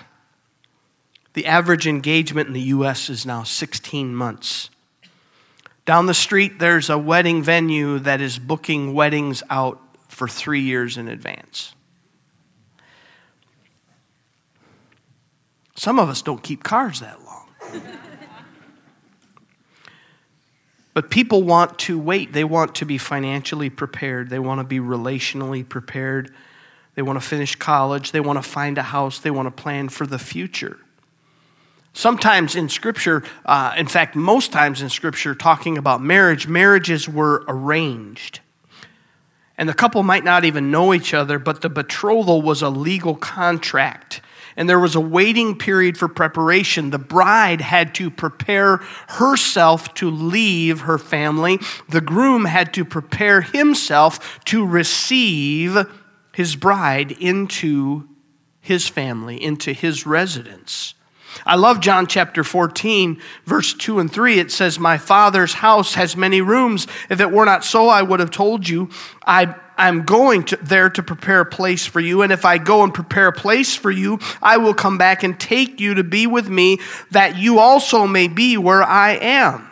the 1.33 1.47
average 1.47 1.85
engagement 1.85 2.47
in 2.47 2.53
the 2.53 2.61
U.S. 2.61 3.09
is 3.09 3.25
now 3.25 3.43
16 3.43 4.15
months. 4.15 4.69
Down 5.85 6.05
the 6.05 6.13
street, 6.13 6.59
there's 6.59 6.89
a 6.89 6.97
wedding 6.97 7.43
venue 7.43 7.99
that 7.99 8.21
is 8.21 8.39
booking 8.39 8.93
weddings 8.93 9.43
out 9.49 9.81
for 10.07 10.29
three 10.29 10.61
years 10.61 10.97
in 10.97 11.09
advance. 11.09 11.75
Some 15.75 15.99
of 15.99 16.07
us 16.07 16.21
don't 16.21 16.41
keep 16.41 16.63
cars 16.63 17.01
that 17.01 17.19
long. 17.21 17.49
but 20.93 21.09
people 21.09 21.43
want 21.43 21.79
to 21.79 21.97
wait. 21.97 22.33
They 22.33 22.43
want 22.43 22.75
to 22.75 22.85
be 22.85 22.97
financially 22.97 23.69
prepared, 23.69 24.29
they 24.29 24.39
want 24.39 24.59
to 24.59 24.63
be 24.63 24.79
relationally 24.79 25.67
prepared. 25.67 26.33
They 26.95 27.01
want 27.01 27.19
to 27.19 27.27
finish 27.27 27.55
college. 27.55 28.11
They 28.11 28.19
want 28.19 28.37
to 28.37 28.47
find 28.47 28.77
a 28.77 28.83
house. 28.83 29.19
They 29.19 29.31
want 29.31 29.47
to 29.47 29.63
plan 29.63 29.89
for 29.89 30.05
the 30.05 30.19
future. 30.19 30.79
Sometimes 31.93 32.55
in 32.55 32.69
Scripture, 32.69 33.23
uh, 33.45 33.73
in 33.77 33.87
fact, 33.87 34.15
most 34.15 34.51
times 34.51 34.81
in 34.81 34.89
Scripture, 34.89 35.35
talking 35.35 35.77
about 35.77 36.01
marriage, 36.01 36.47
marriages 36.47 37.07
were 37.07 37.43
arranged. 37.47 38.39
And 39.57 39.69
the 39.69 39.73
couple 39.73 40.01
might 40.01 40.23
not 40.23 40.45
even 40.45 40.71
know 40.71 40.93
each 40.93 41.13
other, 41.13 41.37
but 41.37 41.61
the 41.61 41.69
betrothal 41.69 42.41
was 42.41 42.63
a 42.63 42.69
legal 42.69 43.15
contract. 43.15 44.21
And 44.55 44.69
there 44.69 44.79
was 44.79 44.95
a 44.95 45.01
waiting 45.01 45.57
period 45.57 45.97
for 45.97 46.07
preparation. 46.07 46.89
The 46.89 46.99
bride 46.99 47.61
had 47.61 47.95
to 47.95 48.09
prepare 48.09 48.77
herself 49.09 49.93
to 49.95 50.09
leave 50.09 50.81
her 50.81 50.97
family. 50.97 51.59
The 51.89 52.01
groom 52.01 52.45
had 52.45 52.73
to 52.75 52.85
prepare 52.85 53.41
himself 53.41 54.43
to 54.45 54.65
receive 54.65 55.77
his 56.33 56.55
bride 56.55 57.11
into 57.13 58.07
his 58.59 58.87
family, 58.87 59.41
into 59.41 59.73
his 59.73 60.05
residence. 60.05 60.95
I 61.45 61.55
love 61.55 61.79
John 61.79 62.07
chapter 62.07 62.43
14, 62.43 63.19
verse 63.45 63.73
2 63.73 63.99
and 63.99 64.11
3. 64.11 64.39
It 64.39 64.51
says, 64.51 64.79
My 64.79 64.97
Father's 64.97 65.55
house 65.55 65.95
has 65.95 66.15
many 66.15 66.41
rooms. 66.41 66.87
If 67.09 67.19
it 67.19 67.31
were 67.31 67.45
not 67.45 67.63
so, 67.63 67.89
I 67.89 68.01
would 68.01 68.19
have 68.19 68.31
told 68.31 68.67
you. 68.67 68.89
I, 69.25 69.55
I'm 69.77 70.03
going 70.03 70.43
to, 70.45 70.57
there 70.57 70.89
to 70.89 71.03
prepare 71.03 71.41
a 71.41 71.45
place 71.45 71.85
for 71.85 71.99
you. 71.99 72.21
And 72.21 72.31
if 72.31 72.45
I 72.45 72.57
go 72.57 72.83
and 72.83 72.93
prepare 72.93 73.27
a 73.27 73.33
place 73.33 73.75
for 73.75 73.91
you, 73.91 74.19
I 74.41 74.57
will 74.57 74.73
come 74.73 74.97
back 74.97 75.23
and 75.23 75.39
take 75.39 75.79
you 75.79 75.95
to 75.95 76.03
be 76.03 76.27
with 76.27 76.49
me, 76.49 76.79
that 77.11 77.37
you 77.37 77.59
also 77.59 78.07
may 78.07 78.27
be 78.27 78.57
where 78.57 78.83
I 78.83 79.11
am. 79.13 79.69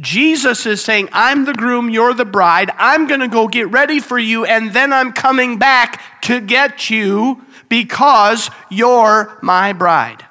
Jesus 0.00 0.64
is 0.64 0.82
saying, 0.82 1.08
I'm 1.12 1.44
the 1.44 1.54
groom, 1.54 1.90
you're 1.90 2.14
the 2.14 2.24
bride. 2.24 2.70
I'm 2.76 3.08
going 3.08 3.20
to 3.20 3.28
go 3.28 3.48
get 3.48 3.70
ready 3.70 3.98
for 3.98 4.18
you, 4.18 4.44
and 4.44 4.72
then 4.72 4.92
I'm 4.92 5.12
coming 5.12 5.58
back 5.58 6.22
to 6.22 6.40
get 6.40 6.88
you 6.88 7.44
because 7.68 8.50
you're 8.70 9.36
my 9.42 9.72
bride. 9.72 10.24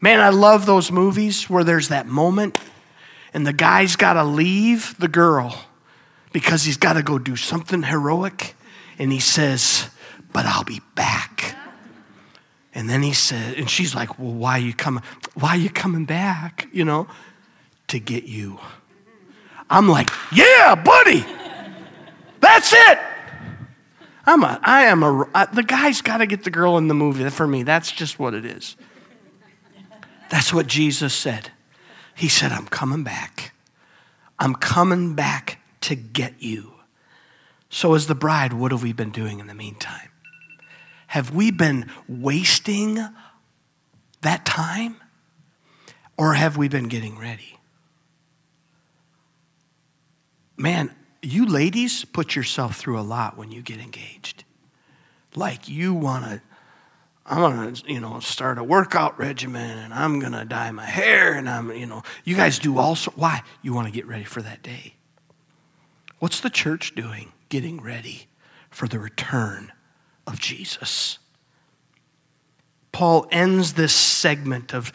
Man, 0.00 0.20
I 0.20 0.30
love 0.30 0.64
those 0.64 0.90
movies 0.90 1.50
where 1.50 1.64
there's 1.64 1.88
that 1.88 2.06
moment 2.06 2.58
and 3.34 3.46
the 3.46 3.52
guy's 3.52 3.96
got 3.96 4.14
to 4.14 4.24
leave 4.24 4.96
the 4.98 5.08
girl 5.08 5.64
because 6.32 6.64
he's 6.64 6.76
got 6.76 6.94
to 6.94 7.02
go 7.02 7.18
do 7.18 7.36
something 7.36 7.82
heroic. 7.82 8.54
And 8.98 9.12
he 9.12 9.20
says, 9.20 9.88
But 10.32 10.46
I'll 10.46 10.64
be 10.64 10.80
back. 10.94 11.56
And 12.72 12.88
then 12.88 13.02
he 13.02 13.12
said, 13.12 13.58
and 13.58 13.68
she's 13.68 13.94
like, 13.94 14.18
Well, 14.18 14.32
why 14.32 14.52
are 14.52 14.58
you 14.58 14.74
coming? 14.74 15.02
Why 15.34 15.50
are 15.50 15.56
you 15.56 15.70
coming 15.70 16.04
back? 16.04 16.68
You 16.72 16.84
know, 16.84 17.08
to 17.88 17.98
get 17.98 18.24
you. 18.24 18.58
I'm 19.68 19.88
like, 19.88 20.10
yeah, 20.32 20.74
buddy. 20.74 21.24
That's 22.40 22.72
it. 22.72 22.98
I'm 24.26 24.42
a, 24.42 24.60
I 24.62 24.84
am 24.84 25.02
a, 25.02 25.28
I, 25.34 25.46
the 25.46 25.62
guy's 25.62 26.02
got 26.02 26.18
to 26.18 26.26
get 26.26 26.44
the 26.44 26.50
girl 26.50 26.76
in 26.76 26.88
the 26.88 26.94
movie. 26.94 27.28
For 27.30 27.46
me, 27.46 27.62
that's 27.62 27.90
just 27.90 28.18
what 28.18 28.34
it 28.34 28.44
is. 28.44 28.76
That's 30.28 30.52
what 30.52 30.66
Jesus 30.66 31.14
said. 31.14 31.50
He 32.14 32.28
said, 32.28 32.52
I'm 32.52 32.66
coming 32.66 33.02
back. 33.02 33.52
I'm 34.38 34.54
coming 34.54 35.14
back 35.14 35.58
to 35.82 35.94
get 35.94 36.34
you. 36.38 36.74
So, 37.68 37.94
as 37.94 38.06
the 38.06 38.14
bride, 38.14 38.52
what 38.52 38.72
have 38.72 38.82
we 38.82 38.92
been 38.92 39.10
doing 39.10 39.38
in 39.38 39.46
the 39.46 39.54
meantime? 39.54 40.10
Have 41.08 41.34
we 41.34 41.50
been 41.50 41.90
wasting 42.08 42.98
that 44.22 44.44
time? 44.44 44.96
Or 46.16 46.34
have 46.34 46.56
we 46.56 46.68
been 46.68 46.88
getting 46.88 47.18
ready? 47.18 47.58
Man, 50.56 50.94
you 51.22 51.46
ladies 51.46 52.04
put 52.04 52.36
yourself 52.36 52.76
through 52.76 53.00
a 53.00 53.02
lot 53.02 53.38
when 53.38 53.50
you 53.50 53.62
get 53.62 53.80
engaged. 53.80 54.44
Like 55.34 55.68
you 55.68 55.94
want 55.94 56.26
to, 56.26 56.42
I'm 57.24 57.74
to, 57.74 57.90
you 57.90 58.00
know, 58.00 58.20
start 58.20 58.58
a 58.58 58.64
workout 58.64 59.18
regimen 59.18 59.78
and 59.78 59.94
I'm 59.94 60.20
to 60.32 60.44
dye 60.44 60.70
my 60.72 60.84
hair 60.84 61.34
and 61.34 61.48
I'm, 61.48 61.72
you 61.72 61.86
know, 61.86 62.02
you 62.24 62.36
guys 62.36 62.58
do 62.58 62.78
all. 62.78 62.96
Why? 63.14 63.42
You 63.62 63.72
want 63.72 63.86
to 63.86 63.92
get 63.92 64.06
ready 64.06 64.24
for 64.24 64.42
that 64.42 64.62
day. 64.62 64.94
What's 66.20 66.40
the 66.40 66.50
church 66.50 66.94
doing? 66.94 67.32
Getting 67.48 67.80
ready 67.80 68.28
for 68.68 68.86
the 68.86 69.00
return 69.00 69.72
of 70.26 70.38
Jesus. 70.38 71.18
Paul 72.92 73.26
ends 73.32 73.72
this 73.72 73.94
segment 73.94 74.74
of, 74.74 74.92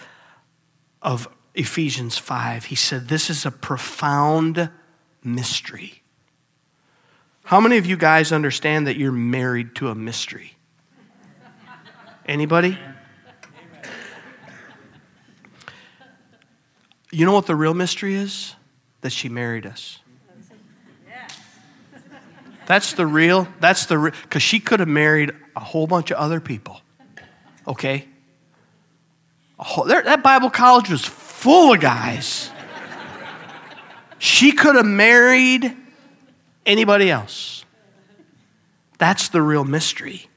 of 1.01 1.27
Ephesians 1.55 2.17
5. 2.17 2.65
He 2.65 2.75
said, 2.75 3.07
This 3.07 3.29
is 3.29 3.45
a 3.45 3.51
profound 3.51 4.69
mystery. 5.23 6.03
How 7.45 7.59
many 7.59 7.77
of 7.77 7.85
you 7.85 7.97
guys 7.97 8.31
understand 8.31 8.87
that 8.87 8.95
you're 8.95 9.11
married 9.11 9.75
to 9.75 9.89
a 9.89 9.95
mystery? 9.95 10.55
Anybody? 12.27 12.77
You 17.11 17.25
know 17.25 17.33
what 17.33 17.45
the 17.45 17.55
real 17.55 17.73
mystery 17.73 18.15
is? 18.15 18.55
That 19.01 19.11
she 19.11 19.29
married 19.29 19.65
us. 19.65 19.99
That's 22.65 22.93
the 22.93 23.05
real, 23.05 23.47
that's 23.59 23.85
the, 23.85 24.11
because 24.23 24.41
she 24.41 24.59
could 24.59 24.79
have 24.79 24.89
married 24.89 25.31
a 25.55 25.59
whole 25.59 25.87
bunch 25.87 26.11
of 26.11 26.17
other 26.17 26.39
people. 26.39 26.81
Okay? 27.67 28.07
Whole, 29.57 29.85
that 29.85 30.23
Bible 30.23 30.49
college 30.49 30.89
was 30.89 31.05
full 31.05 31.73
of 31.73 31.79
guys. 31.79 32.49
She 34.17 34.51
could 34.51 34.75
have 34.75 34.85
married 34.85 35.75
anybody 36.65 37.11
else. 37.11 37.63
That's 38.97 39.29
the 39.29 39.41
real 39.41 39.63
mystery. 39.63 40.27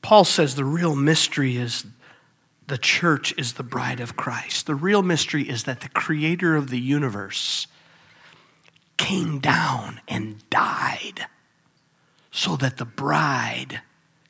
Paul 0.00 0.24
says 0.24 0.56
the 0.56 0.64
real 0.64 0.96
mystery 0.96 1.56
is 1.56 1.86
the 2.72 2.78
church 2.78 3.34
is 3.36 3.52
the 3.52 3.62
bride 3.62 4.00
of 4.00 4.16
Christ. 4.16 4.64
The 4.64 4.74
real 4.74 5.02
mystery 5.02 5.46
is 5.46 5.64
that 5.64 5.82
the 5.82 5.90
creator 5.90 6.56
of 6.56 6.70
the 6.70 6.80
universe 6.80 7.66
came 8.96 9.40
down 9.40 10.00
and 10.08 10.48
died 10.48 11.26
so 12.30 12.56
that 12.56 12.78
the 12.78 12.86
bride 12.86 13.82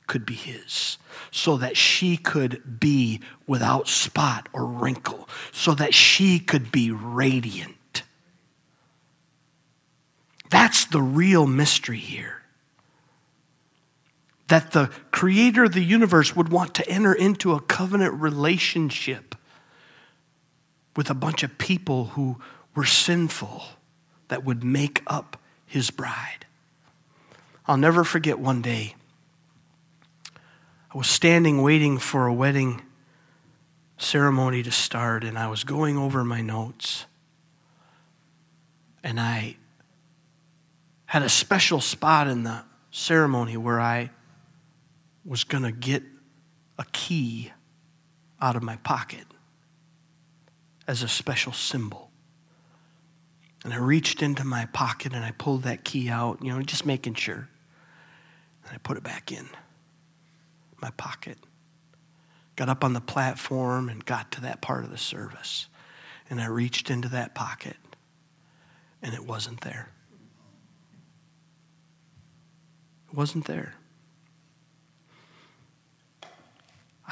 could 0.09 0.26
be 0.26 0.35
his, 0.35 0.98
so 1.31 1.57
that 1.57 1.76
she 1.76 2.16
could 2.16 2.81
be 2.81 3.20
without 3.46 3.87
spot 3.87 4.48
or 4.52 4.66
wrinkle, 4.66 5.28
so 5.52 5.72
that 5.74 5.94
she 5.94 6.40
could 6.40 6.72
be 6.72 6.90
radiant. 6.90 8.02
That's 10.50 10.85
the 10.85 11.00
real 11.00 11.46
mystery 11.46 11.98
here. 11.98 12.41
That 14.52 14.72
the 14.72 14.90
creator 15.12 15.64
of 15.64 15.72
the 15.72 15.82
universe 15.82 16.36
would 16.36 16.50
want 16.50 16.74
to 16.74 16.86
enter 16.86 17.14
into 17.14 17.52
a 17.52 17.60
covenant 17.62 18.12
relationship 18.20 19.34
with 20.94 21.08
a 21.08 21.14
bunch 21.14 21.42
of 21.42 21.56
people 21.56 22.04
who 22.08 22.36
were 22.74 22.84
sinful 22.84 23.62
that 24.28 24.44
would 24.44 24.62
make 24.62 25.00
up 25.06 25.40
his 25.64 25.90
bride. 25.90 26.44
I'll 27.66 27.78
never 27.78 28.04
forget 28.04 28.38
one 28.38 28.60
day 28.60 28.94
I 30.94 30.98
was 30.98 31.08
standing 31.08 31.62
waiting 31.62 31.96
for 31.96 32.26
a 32.26 32.34
wedding 32.34 32.82
ceremony 33.96 34.62
to 34.64 34.70
start, 34.70 35.24
and 35.24 35.38
I 35.38 35.46
was 35.46 35.64
going 35.64 35.96
over 35.96 36.24
my 36.24 36.42
notes. 36.42 37.06
And 39.02 39.18
I 39.18 39.56
had 41.06 41.22
a 41.22 41.30
special 41.30 41.80
spot 41.80 42.28
in 42.28 42.42
the 42.42 42.64
ceremony 42.90 43.56
where 43.56 43.80
I 43.80 44.10
was 45.24 45.44
going 45.44 45.62
to 45.62 45.72
get 45.72 46.02
a 46.78 46.85
key 46.92 47.52
out 48.40 48.56
of 48.56 48.62
my 48.62 48.76
pocket 48.76 49.24
as 50.87 51.02
a 51.02 51.08
special 51.08 51.52
symbol. 51.52 52.11
And 53.64 53.72
I 53.72 53.76
reached 53.76 54.22
into 54.22 54.44
my 54.44 54.66
pocket 54.66 55.12
and 55.12 55.24
I 55.24 55.30
pulled 55.30 55.62
that 55.62 55.85
key 55.85 56.08
out, 56.08 56.42
you 56.42 56.52
know, 56.52 56.61
just 56.62 56.85
making 56.85 57.14
sure. 57.14 57.48
And 58.64 58.74
I 58.74 58.78
put 58.78 58.96
it 58.96 59.04
back 59.04 59.30
in 59.30 59.48
my 60.80 60.90
pocket. 60.90 61.38
Got 62.56 62.68
up 62.68 62.85
on 62.85 62.92
the 62.92 63.00
platform 63.00 63.88
and 63.88 64.04
got 64.04 64.32
to 64.32 64.40
that 64.42 64.61
part 64.61 64.85
of 64.85 64.90
the 64.90 64.98
service. 64.98 65.68
And 66.28 66.40
I 66.40 66.46
reached 66.46 66.90
into 66.90 67.08
that 67.11 67.35
pocket, 67.35 67.76
and 69.02 69.14
it 69.14 69.26
wasn't 69.26 69.61
there. 69.61 69.90
It 73.08 73.14
wasn't 73.14 73.44
there. 73.46 73.74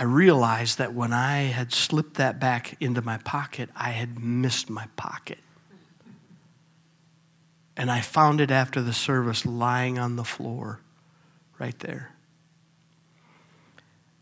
I 0.00 0.04
realized 0.04 0.78
that 0.78 0.94
when 0.94 1.12
I 1.12 1.42
had 1.42 1.74
slipped 1.74 2.14
that 2.14 2.40
back 2.40 2.74
into 2.80 3.02
my 3.02 3.18
pocket, 3.18 3.68
I 3.76 3.90
had 3.90 4.18
missed 4.18 4.70
my 4.70 4.86
pocket. 4.96 5.40
And 7.76 7.90
I 7.90 8.00
found 8.00 8.40
it 8.40 8.50
after 8.50 8.80
the 8.80 8.94
service 8.94 9.44
lying 9.44 9.98
on 9.98 10.16
the 10.16 10.24
floor 10.24 10.80
right 11.58 11.78
there. 11.80 12.14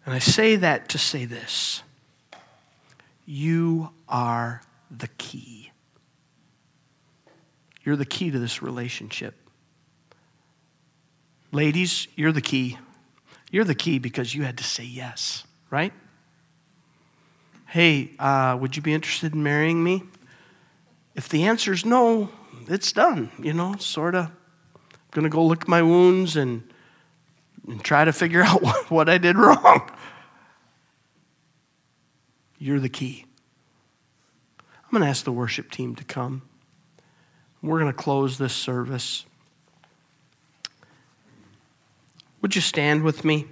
And 0.04 0.12
I 0.16 0.18
say 0.18 0.56
that 0.56 0.88
to 0.88 0.98
say 0.98 1.24
this 1.24 1.84
you 3.24 3.90
are 4.08 4.62
the 4.90 5.08
key. 5.16 5.70
You're 7.84 7.94
the 7.94 8.04
key 8.04 8.32
to 8.32 8.38
this 8.40 8.62
relationship. 8.62 9.36
Ladies, 11.52 12.08
you're 12.16 12.32
the 12.32 12.40
key. 12.40 12.78
You're 13.52 13.64
the 13.64 13.76
key 13.76 14.00
because 14.00 14.34
you 14.34 14.42
had 14.42 14.58
to 14.58 14.64
say 14.64 14.82
yes, 14.82 15.44
right? 15.70 15.92
Hey, 17.66 18.12
uh, 18.18 18.56
would 18.60 18.76
you 18.76 18.82
be 18.82 18.94
interested 18.94 19.34
in 19.34 19.42
marrying 19.42 19.82
me? 19.84 20.02
If 21.14 21.28
the 21.28 21.44
answer 21.44 21.72
is 21.72 21.84
no, 21.84 22.30
it's 22.68 22.92
done, 22.92 23.30
you 23.38 23.52
know, 23.52 23.76
sort 23.78 24.14
of. 24.14 24.26
I'm 24.26 24.92
going 25.10 25.24
to 25.24 25.30
go 25.30 25.44
lick 25.44 25.68
my 25.68 25.82
wounds 25.82 26.36
and, 26.36 26.62
and 27.66 27.82
try 27.82 28.04
to 28.04 28.12
figure 28.12 28.42
out 28.44 28.62
what, 28.62 28.90
what 28.90 29.08
I 29.08 29.18
did 29.18 29.36
wrong. 29.36 29.90
You're 32.58 32.80
the 32.80 32.88
key. 32.88 33.24
I'm 34.58 34.90
going 34.90 35.02
to 35.02 35.08
ask 35.08 35.24
the 35.24 35.32
worship 35.32 35.70
team 35.70 35.94
to 35.96 36.04
come. 36.04 36.42
We're 37.60 37.80
going 37.80 37.92
to 37.92 37.96
close 37.96 38.38
this 38.38 38.54
service. 38.54 39.26
Would 42.40 42.54
you 42.54 42.62
stand 42.62 43.02
with 43.02 43.24
me? 43.24 43.46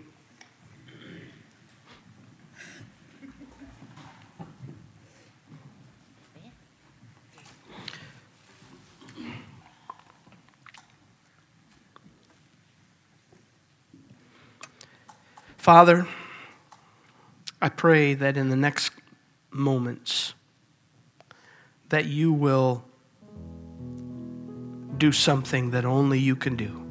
Father, 15.66 16.07
I 17.61 17.70
pray 17.70 18.14
that 18.14 18.37
in 18.37 18.50
the 18.50 18.57
next 18.57 18.92
moments 19.50 20.33
that 21.88 22.05
you 22.05 22.33
will 22.33 22.85
do 24.96 25.11
something 25.11 25.72
that 25.72 25.85
only 25.85 26.20
you 26.20 26.37
can 26.37 26.55
do. 26.55 26.87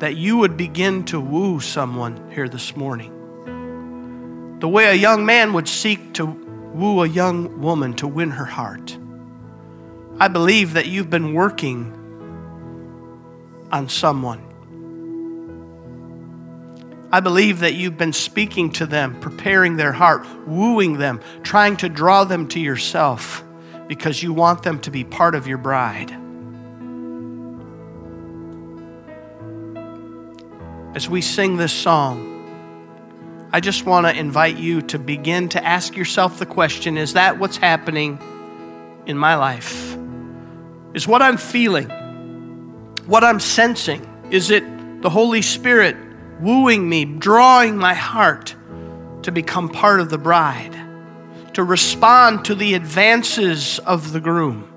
That 0.00 0.16
you 0.16 0.36
would 0.36 0.58
begin 0.58 1.04
to 1.04 1.18
woo 1.18 1.58
someone 1.60 2.30
here 2.32 2.50
this 2.50 2.76
morning. 2.76 4.58
The 4.60 4.68
way 4.68 4.90
a 4.90 4.94
young 4.94 5.24
man 5.24 5.54
would 5.54 5.68
seek 5.68 6.12
to 6.16 6.26
woo 6.26 7.02
a 7.02 7.08
young 7.08 7.62
woman 7.62 7.94
to 7.94 8.06
win 8.06 8.32
her 8.32 8.44
heart. 8.44 8.94
I 10.20 10.28
believe 10.28 10.74
that 10.74 10.84
you've 10.84 11.08
been 11.08 11.32
working 11.32 11.94
on 13.72 13.88
someone 13.88 14.47
I 17.10 17.20
believe 17.20 17.60
that 17.60 17.74
you've 17.74 17.96
been 17.96 18.12
speaking 18.12 18.70
to 18.72 18.86
them, 18.86 19.18
preparing 19.20 19.76
their 19.76 19.92
heart, 19.92 20.26
wooing 20.46 20.98
them, 20.98 21.20
trying 21.42 21.78
to 21.78 21.88
draw 21.88 22.24
them 22.24 22.48
to 22.48 22.60
yourself 22.60 23.42
because 23.86 24.22
you 24.22 24.34
want 24.34 24.62
them 24.62 24.78
to 24.80 24.90
be 24.90 25.04
part 25.04 25.34
of 25.34 25.46
your 25.46 25.56
bride. 25.56 26.10
As 30.94 31.08
we 31.08 31.22
sing 31.22 31.56
this 31.56 31.72
song, 31.72 32.34
I 33.52 33.60
just 33.60 33.86
want 33.86 34.06
to 34.06 34.14
invite 34.14 34.58
you 34.58 34.82
to 34.82 34.98
begin 34.98 35.48
to 35.50 35.64
ask 35.64 35.96
yourself 35.96 36.38
the 36.38 36.44
question 36.44 36.98
is 36.98 37.14
that 37.14 37.38
what's 37.38 37.56
happening 37.56 38.18
in 39.06 39.16
my 39.16 39.36
life? 39.36 39.96
Is 40.92 41.08
what 41.08 41.22
I'm 41.22 41.38
feeling, 41.38 41.88
what 43.06 43.24
I'm 43.24 43.40
sensing, 43.40 44.06
is 44.30 44.50
it 44.50 44.62
the 45.00 45.08
Holy 45.08 45.40
Spirit 45.40 45.96
wooing 46.40 46.88
me, 46.88 47.04
drawing 47.04 47.76
my 47.76 47.94
heart 47.94 48.54
to 49.22 49.32
become 49.32 49.68
part 49.68 50.00
of 50.00 50.10
the 50.10 50.18
bride, 50.18 50.76
to 51.54 51.64
respond 51.64 52.44
to 52.44 52.54
the 52.54 52.74
advances 52.74 53.78
of 53.80 54.12
the 54.12 54.20
groom, 54.20 54.68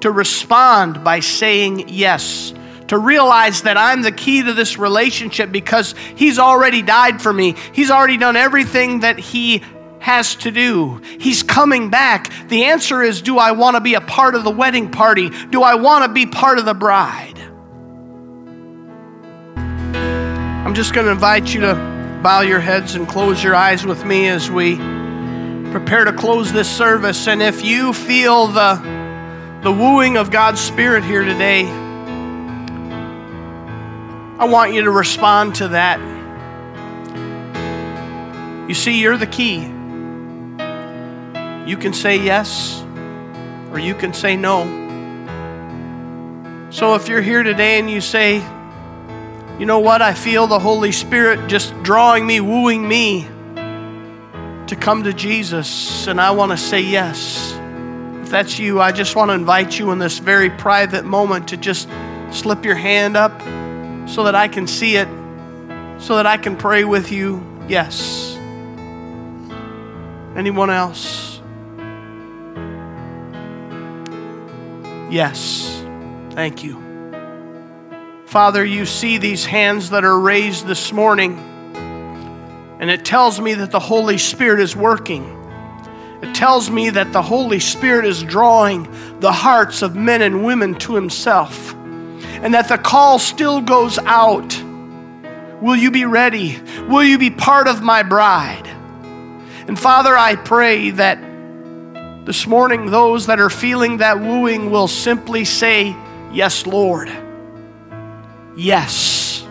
to 0.00 0.10
respond 0.10 1.04
by 1.04 1.20
saying 1.20 1.88
yes, 1.88 2.54
to 2.88 2.98
realize 2.98 3.62
that 3.62 3.76
I'm 3.76 4.02
the 4.02 4.12
key 4.12 4.42
to 4.42 4.52
this 4.52 4.78
relationship 4.78 5.50
because 5.50 5.94
he's 6.14 6.38
already 6.38 6.82
died 6.82 7.20
for 7.20 7.32
me. 7.32 7.56
He's 7.72 7.90
already 7.90 8.16
done 8.16 8.36
everything 8.36 9.00
that 9.00 9.18
he 9.18 9.62
has 9.98 10.36
to 10.36 10.50
do. 10.50 11.00
He's 11.18 11.42
coming 11.42 11.90
back. 11.90 12.30
The 12.48 12.64
answer 12.64 13.02
is 13.02 13.22
do 13.22 13.38
I 13.38 13.52
want 13.52 13.74
to 13.74 13.80
be 13.80 13.94
a 13.94 14.00
part 14.00 14.34
of 14.34 14.44
the 14.44 14.50
wedding 14.50 14.90
party? 14.90 15.30
Do 15.50 15.62
I 15.62 15.74
want 15.74 16.04
to 16.04 16.12
be 16.12 16.26
part 16.26 16.58
of 16.58 16.64
the 16.64 16.74
bride? 16.74 17.45
Just 20.76 20.92
going 20.92 21.06
to 21.06 21.12
invite 21.12 21.54
you 21.54 21.62
to 21.62 21.74
bow 22.22 22.42
your 22.42 22.60
heads 22.60 22.96
and 22.96 23.08
close 23.08 23.42
your 23.42 23.54
eyes 23.54 23.86
with 23.86 24.04
me 24.04 24.28
as 24.28 24.50
we 24.50 24.76
prepare 25.70 26.04
to 26.04 26.12
close 26.12 26.52
this 26.52 26.68
service. 26.68 27.26
And 27.28 27.40
if 27.40 27.64
you 27.64 27.94
feel 27.94 28.48
the, 28.48 28.74
the 29.62 29.72
wooing 29.72 30.18
of 30.18 30.30
God's 30.30 30.60
Spirit 30.60 31.02
here 31.02 31.24
today, 31.24 31.64
I 34.38 34.44
want 34.44 34.74
you 34.74 34.82
to 34.82 34.90
respond 34.90 35.54
to 35.54 35.68
that. 35.68 35.98
You 38.68 38.74
see, 38.74 39.00
you're 39.00 39.16
the 39.16 39.26
key. 39.26 39.60
You 41.66 41.78
can 41.78 41.94
say 41.94 42.18
yes 42.22 42.84
or 43.70 43.78
you 43.78 43.94
can 43.94 44.12
say 44.12 44.36
no. 44.36 44.66
So 46.68 46.96
if 46.96 47.08
you're 47.08 47.22
here 47.22 47.42
today 47.42 47.78
and 47.78 47.88
you 47.88 48.02
say, 48.02 48.44
you 49.58 49.64
know 49.64 49.78
what? 49.78 50.02
I 50.02 50.12
feel 50.12 50.46
the 50.46 50.58
Holy 50.58 50.92
Spirit 50.92 51.48
just 51.48 51.72
drawing 51.82 52.26
me, 52.26 52.40
wooing 52.40 52.86
me 52.86 53.26
to 54.66 54.76
come 54.78 55.04
to 55.04 55.12
Jesus, 55.12 56.06
and 56.06 56.20
I 56.20 56.32
want 56.32 56.52
to 56.52 56.58
say 56.58 56.80
yes. 56.80 57.58
If 58.22 58.30
that's 58.30 58.58
you, 58.58 58.80
I 58.80 58.92
just 58.92 59.16
want 59.16 59.30
to 59.30 59.34
invite 59.34 59.78
you 59.78 59.92
in 59.92 59.98
this 59.98 60.18
very 60.18 60.50
private 60.50 61.04
moment 61.04 61.48
to 61.48 61.56
just 61.56 61.88
slip 62.30 62.64
your 62.64 62.74
hand 62.74 63.16
up 63.16 63.40
so 64.08 64.24
that 64.24 64.34
I 64.34 64.48
can 64.48 64.66
see 64.66 64.96
it, 64.96 65.08
so 65.98 66.16
that 66.16 66.26
I 66.26 66.36
can 66.36 66.56
pray 66.56 66.84
with 66.84 67.10
you. 67.10 67.42
Yes. 67.68 68.36
Anyone 70.36 70.68
else? 70.70 71.40
Yes. 75.10 75.82
Thank 76.32 76.62
you. 76.62 76.85
Father, 78.36 78.66
you 78.66 78.84
see 78.84 79.16
these 79.16 79.46
hands 79.46 79.88
that 79.88 80.04
are 80.04 80.20
raised 80.20 80.66
this 80.66 80.92
morning, 80.92 81.38
and 82.78 82.90
it 82.90 83.02
tells 83.02 83.40
me 83.40 83.54
that 83.54 83.70
the 83.70 83.80
Holy 83.80 84.18
Spirit 84.18 84.60
is 84.60 84.76
working. 84.76 85.24
It 86.20 86.34
tells 86.34 86.68
me 86.68 86.90
that 86.90 87.14
the 87.14 87.22
Holy 87.22 87.60
Spirit 87.60 88.04
is 88.04 88.22
drawing 88.22 88.92
the 89.20 89.32
hearts 89.32 89.80
of 89.80 89.96
men 89.96 90.20
and 90.20 90.44
women 90.44 90.74
to 90.80 90.94
Himself, 90.94 91.72
and 91.72 92.52
that 92.52 92.68
the 92.68 92.76
call 92.76 93.18
still 93.18 93.62
goes 93.62 93.96
out. 94.00 94.62
Will 95.62 95.76
you 95.76 95.90
be 95.90 96.04
ready? 96.04 96.60
Will 96.90 97.04
you 97.04 97.16
be 97.16 97.30
part 97.30 97.68
of 97.68 97.80
my 97.80 98.02
bride? 98.02 98.66
And 99.66 99.80
Father, 99.80 100.14
I 100.14 100.36
pray 100.36 100.90
that 100.90 101.18
this 102.26 102.46
morning 102.46 102.90
those 102.90 103.28
that 103.28 103.40
are 103.40 103.48
feeling 103.48 103.96
that 103.96 104.20
wooing 104.20 104.70
will 104.70 104.88
simply 104.88 105.46
say, 105.46 105.96
Yes, 106.34 106.66
Lord. 106.66 107.25
Yes. 108.56 109.46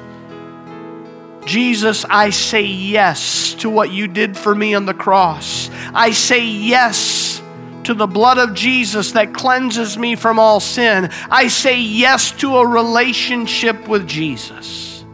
Jesus, 1.45 2.05
I 2.09 2.31
say 2.31 2.63
yes 2.63 3.53
to 3.55 3.69
what 3.69 3.91
you 3.91 4.07
did 4.07 4.35
for 4.35 4.53
me 4.53 4.73
on 4.73 4.85
the 4.85 4.95
cross. 4.95 5.69
I 5.93 6.11
say 6.11 6.43
yes 6.43 7.41
to 7.83 7.93
the 7.93 8.07
blood 8.07 8.39
of 8.39 8.55
Jesus 8.55 9.11
that 9.11 9.33
cleanses 9.33 9.95
me 9.95 10.15
from 10.15 10.39
all 10.39 10.59
sin. 10.59 11.09
I 11.29 11.47
say 11.47 11.79
yes 11.79 12.31
to 12.33 12.57
a 12.57 12.67
relationship 12.67 13.87
with 13.87 14.07
Jesus. 14.07 15.05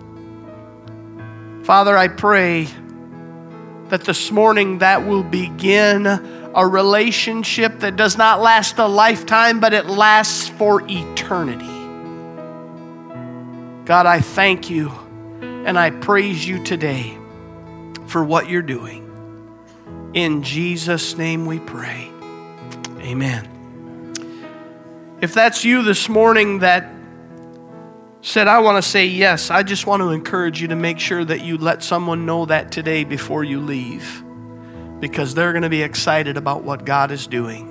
Father, 1.63 1.97
I 1.97 2.07
pray 2.07 2.67
that 3.89 4.05
this 4.05 4.31
morning 4.31 4.77
that 4.77 5.05
will 5.05 5.23
begin 5.23 6.07
a 6.07 6.65
relationship 6.65 7.79
that 7.79 7.97
does 7.97 8.17
not 8.17 8.41
last 8.41 8.77
a 8.77 8.87
lifetime, 8.87 9.59
but 9.59 9.73
it 9.73 9.85
lasts 9.85 10.47
for 10.47 10.81
eternity. 10.89 11.70
God, 13.85 14.05
I 14.05 14.21
thank 14.21 14.69
you 14.69 14.89
and 15.41 15.77
I 15.77 15.89
praise 15.89 16.47
you 16.47 16.63
today 16.63 17.17
for 18.07 18.23
what 18.23 18.49
you're 18.49 18.61
doing. 18.61 19.07
In 20.13 20.43
Jesus' 20.43 21.17
name 21.17 21.45
we 21.45 21.59
pray. 21.59 22.11
Amen. 22.99 23.47
If 25.21 25.33
that's 25.33 25.63
you 25.63 25.83
this 25.83 26.09
morning 26.09 26.59
that 26.59 26.91
said, 28.21 28.47
I 28.47 28.59
want 28.59 28.83
to 28.83 28.87
say 28.87 29.05
yes, 29.05 29.49
I 29.49 29.63
just 29.63 29.87
want 29.87 30.01
to 30.01 30.09
encourage 30.09 30.61
you 30.61 30.67
to 30.67 30.75
make 30.75 30.99
sure 30.99 31.23
that 31.25 31.41
you 31.41 31.57
let 31.57 31.83
someone 31.83 32.25
know 32.25 32.45
that 32.45 32.71
today 32.71 33.03
before 33.03 33.43
you 33.43 33.59
leave 33.59 34.23
because 34.99 35.33
they're 35.33 35.53
going 35.53 35.63
to 35.63 35.69
be 35.69 35.81
excited 35.81 36.37
about 36.37 36.63
what 36.63 36.85
God 36.85 37.11
is 37.11 37.25
doing. 37.25 37.70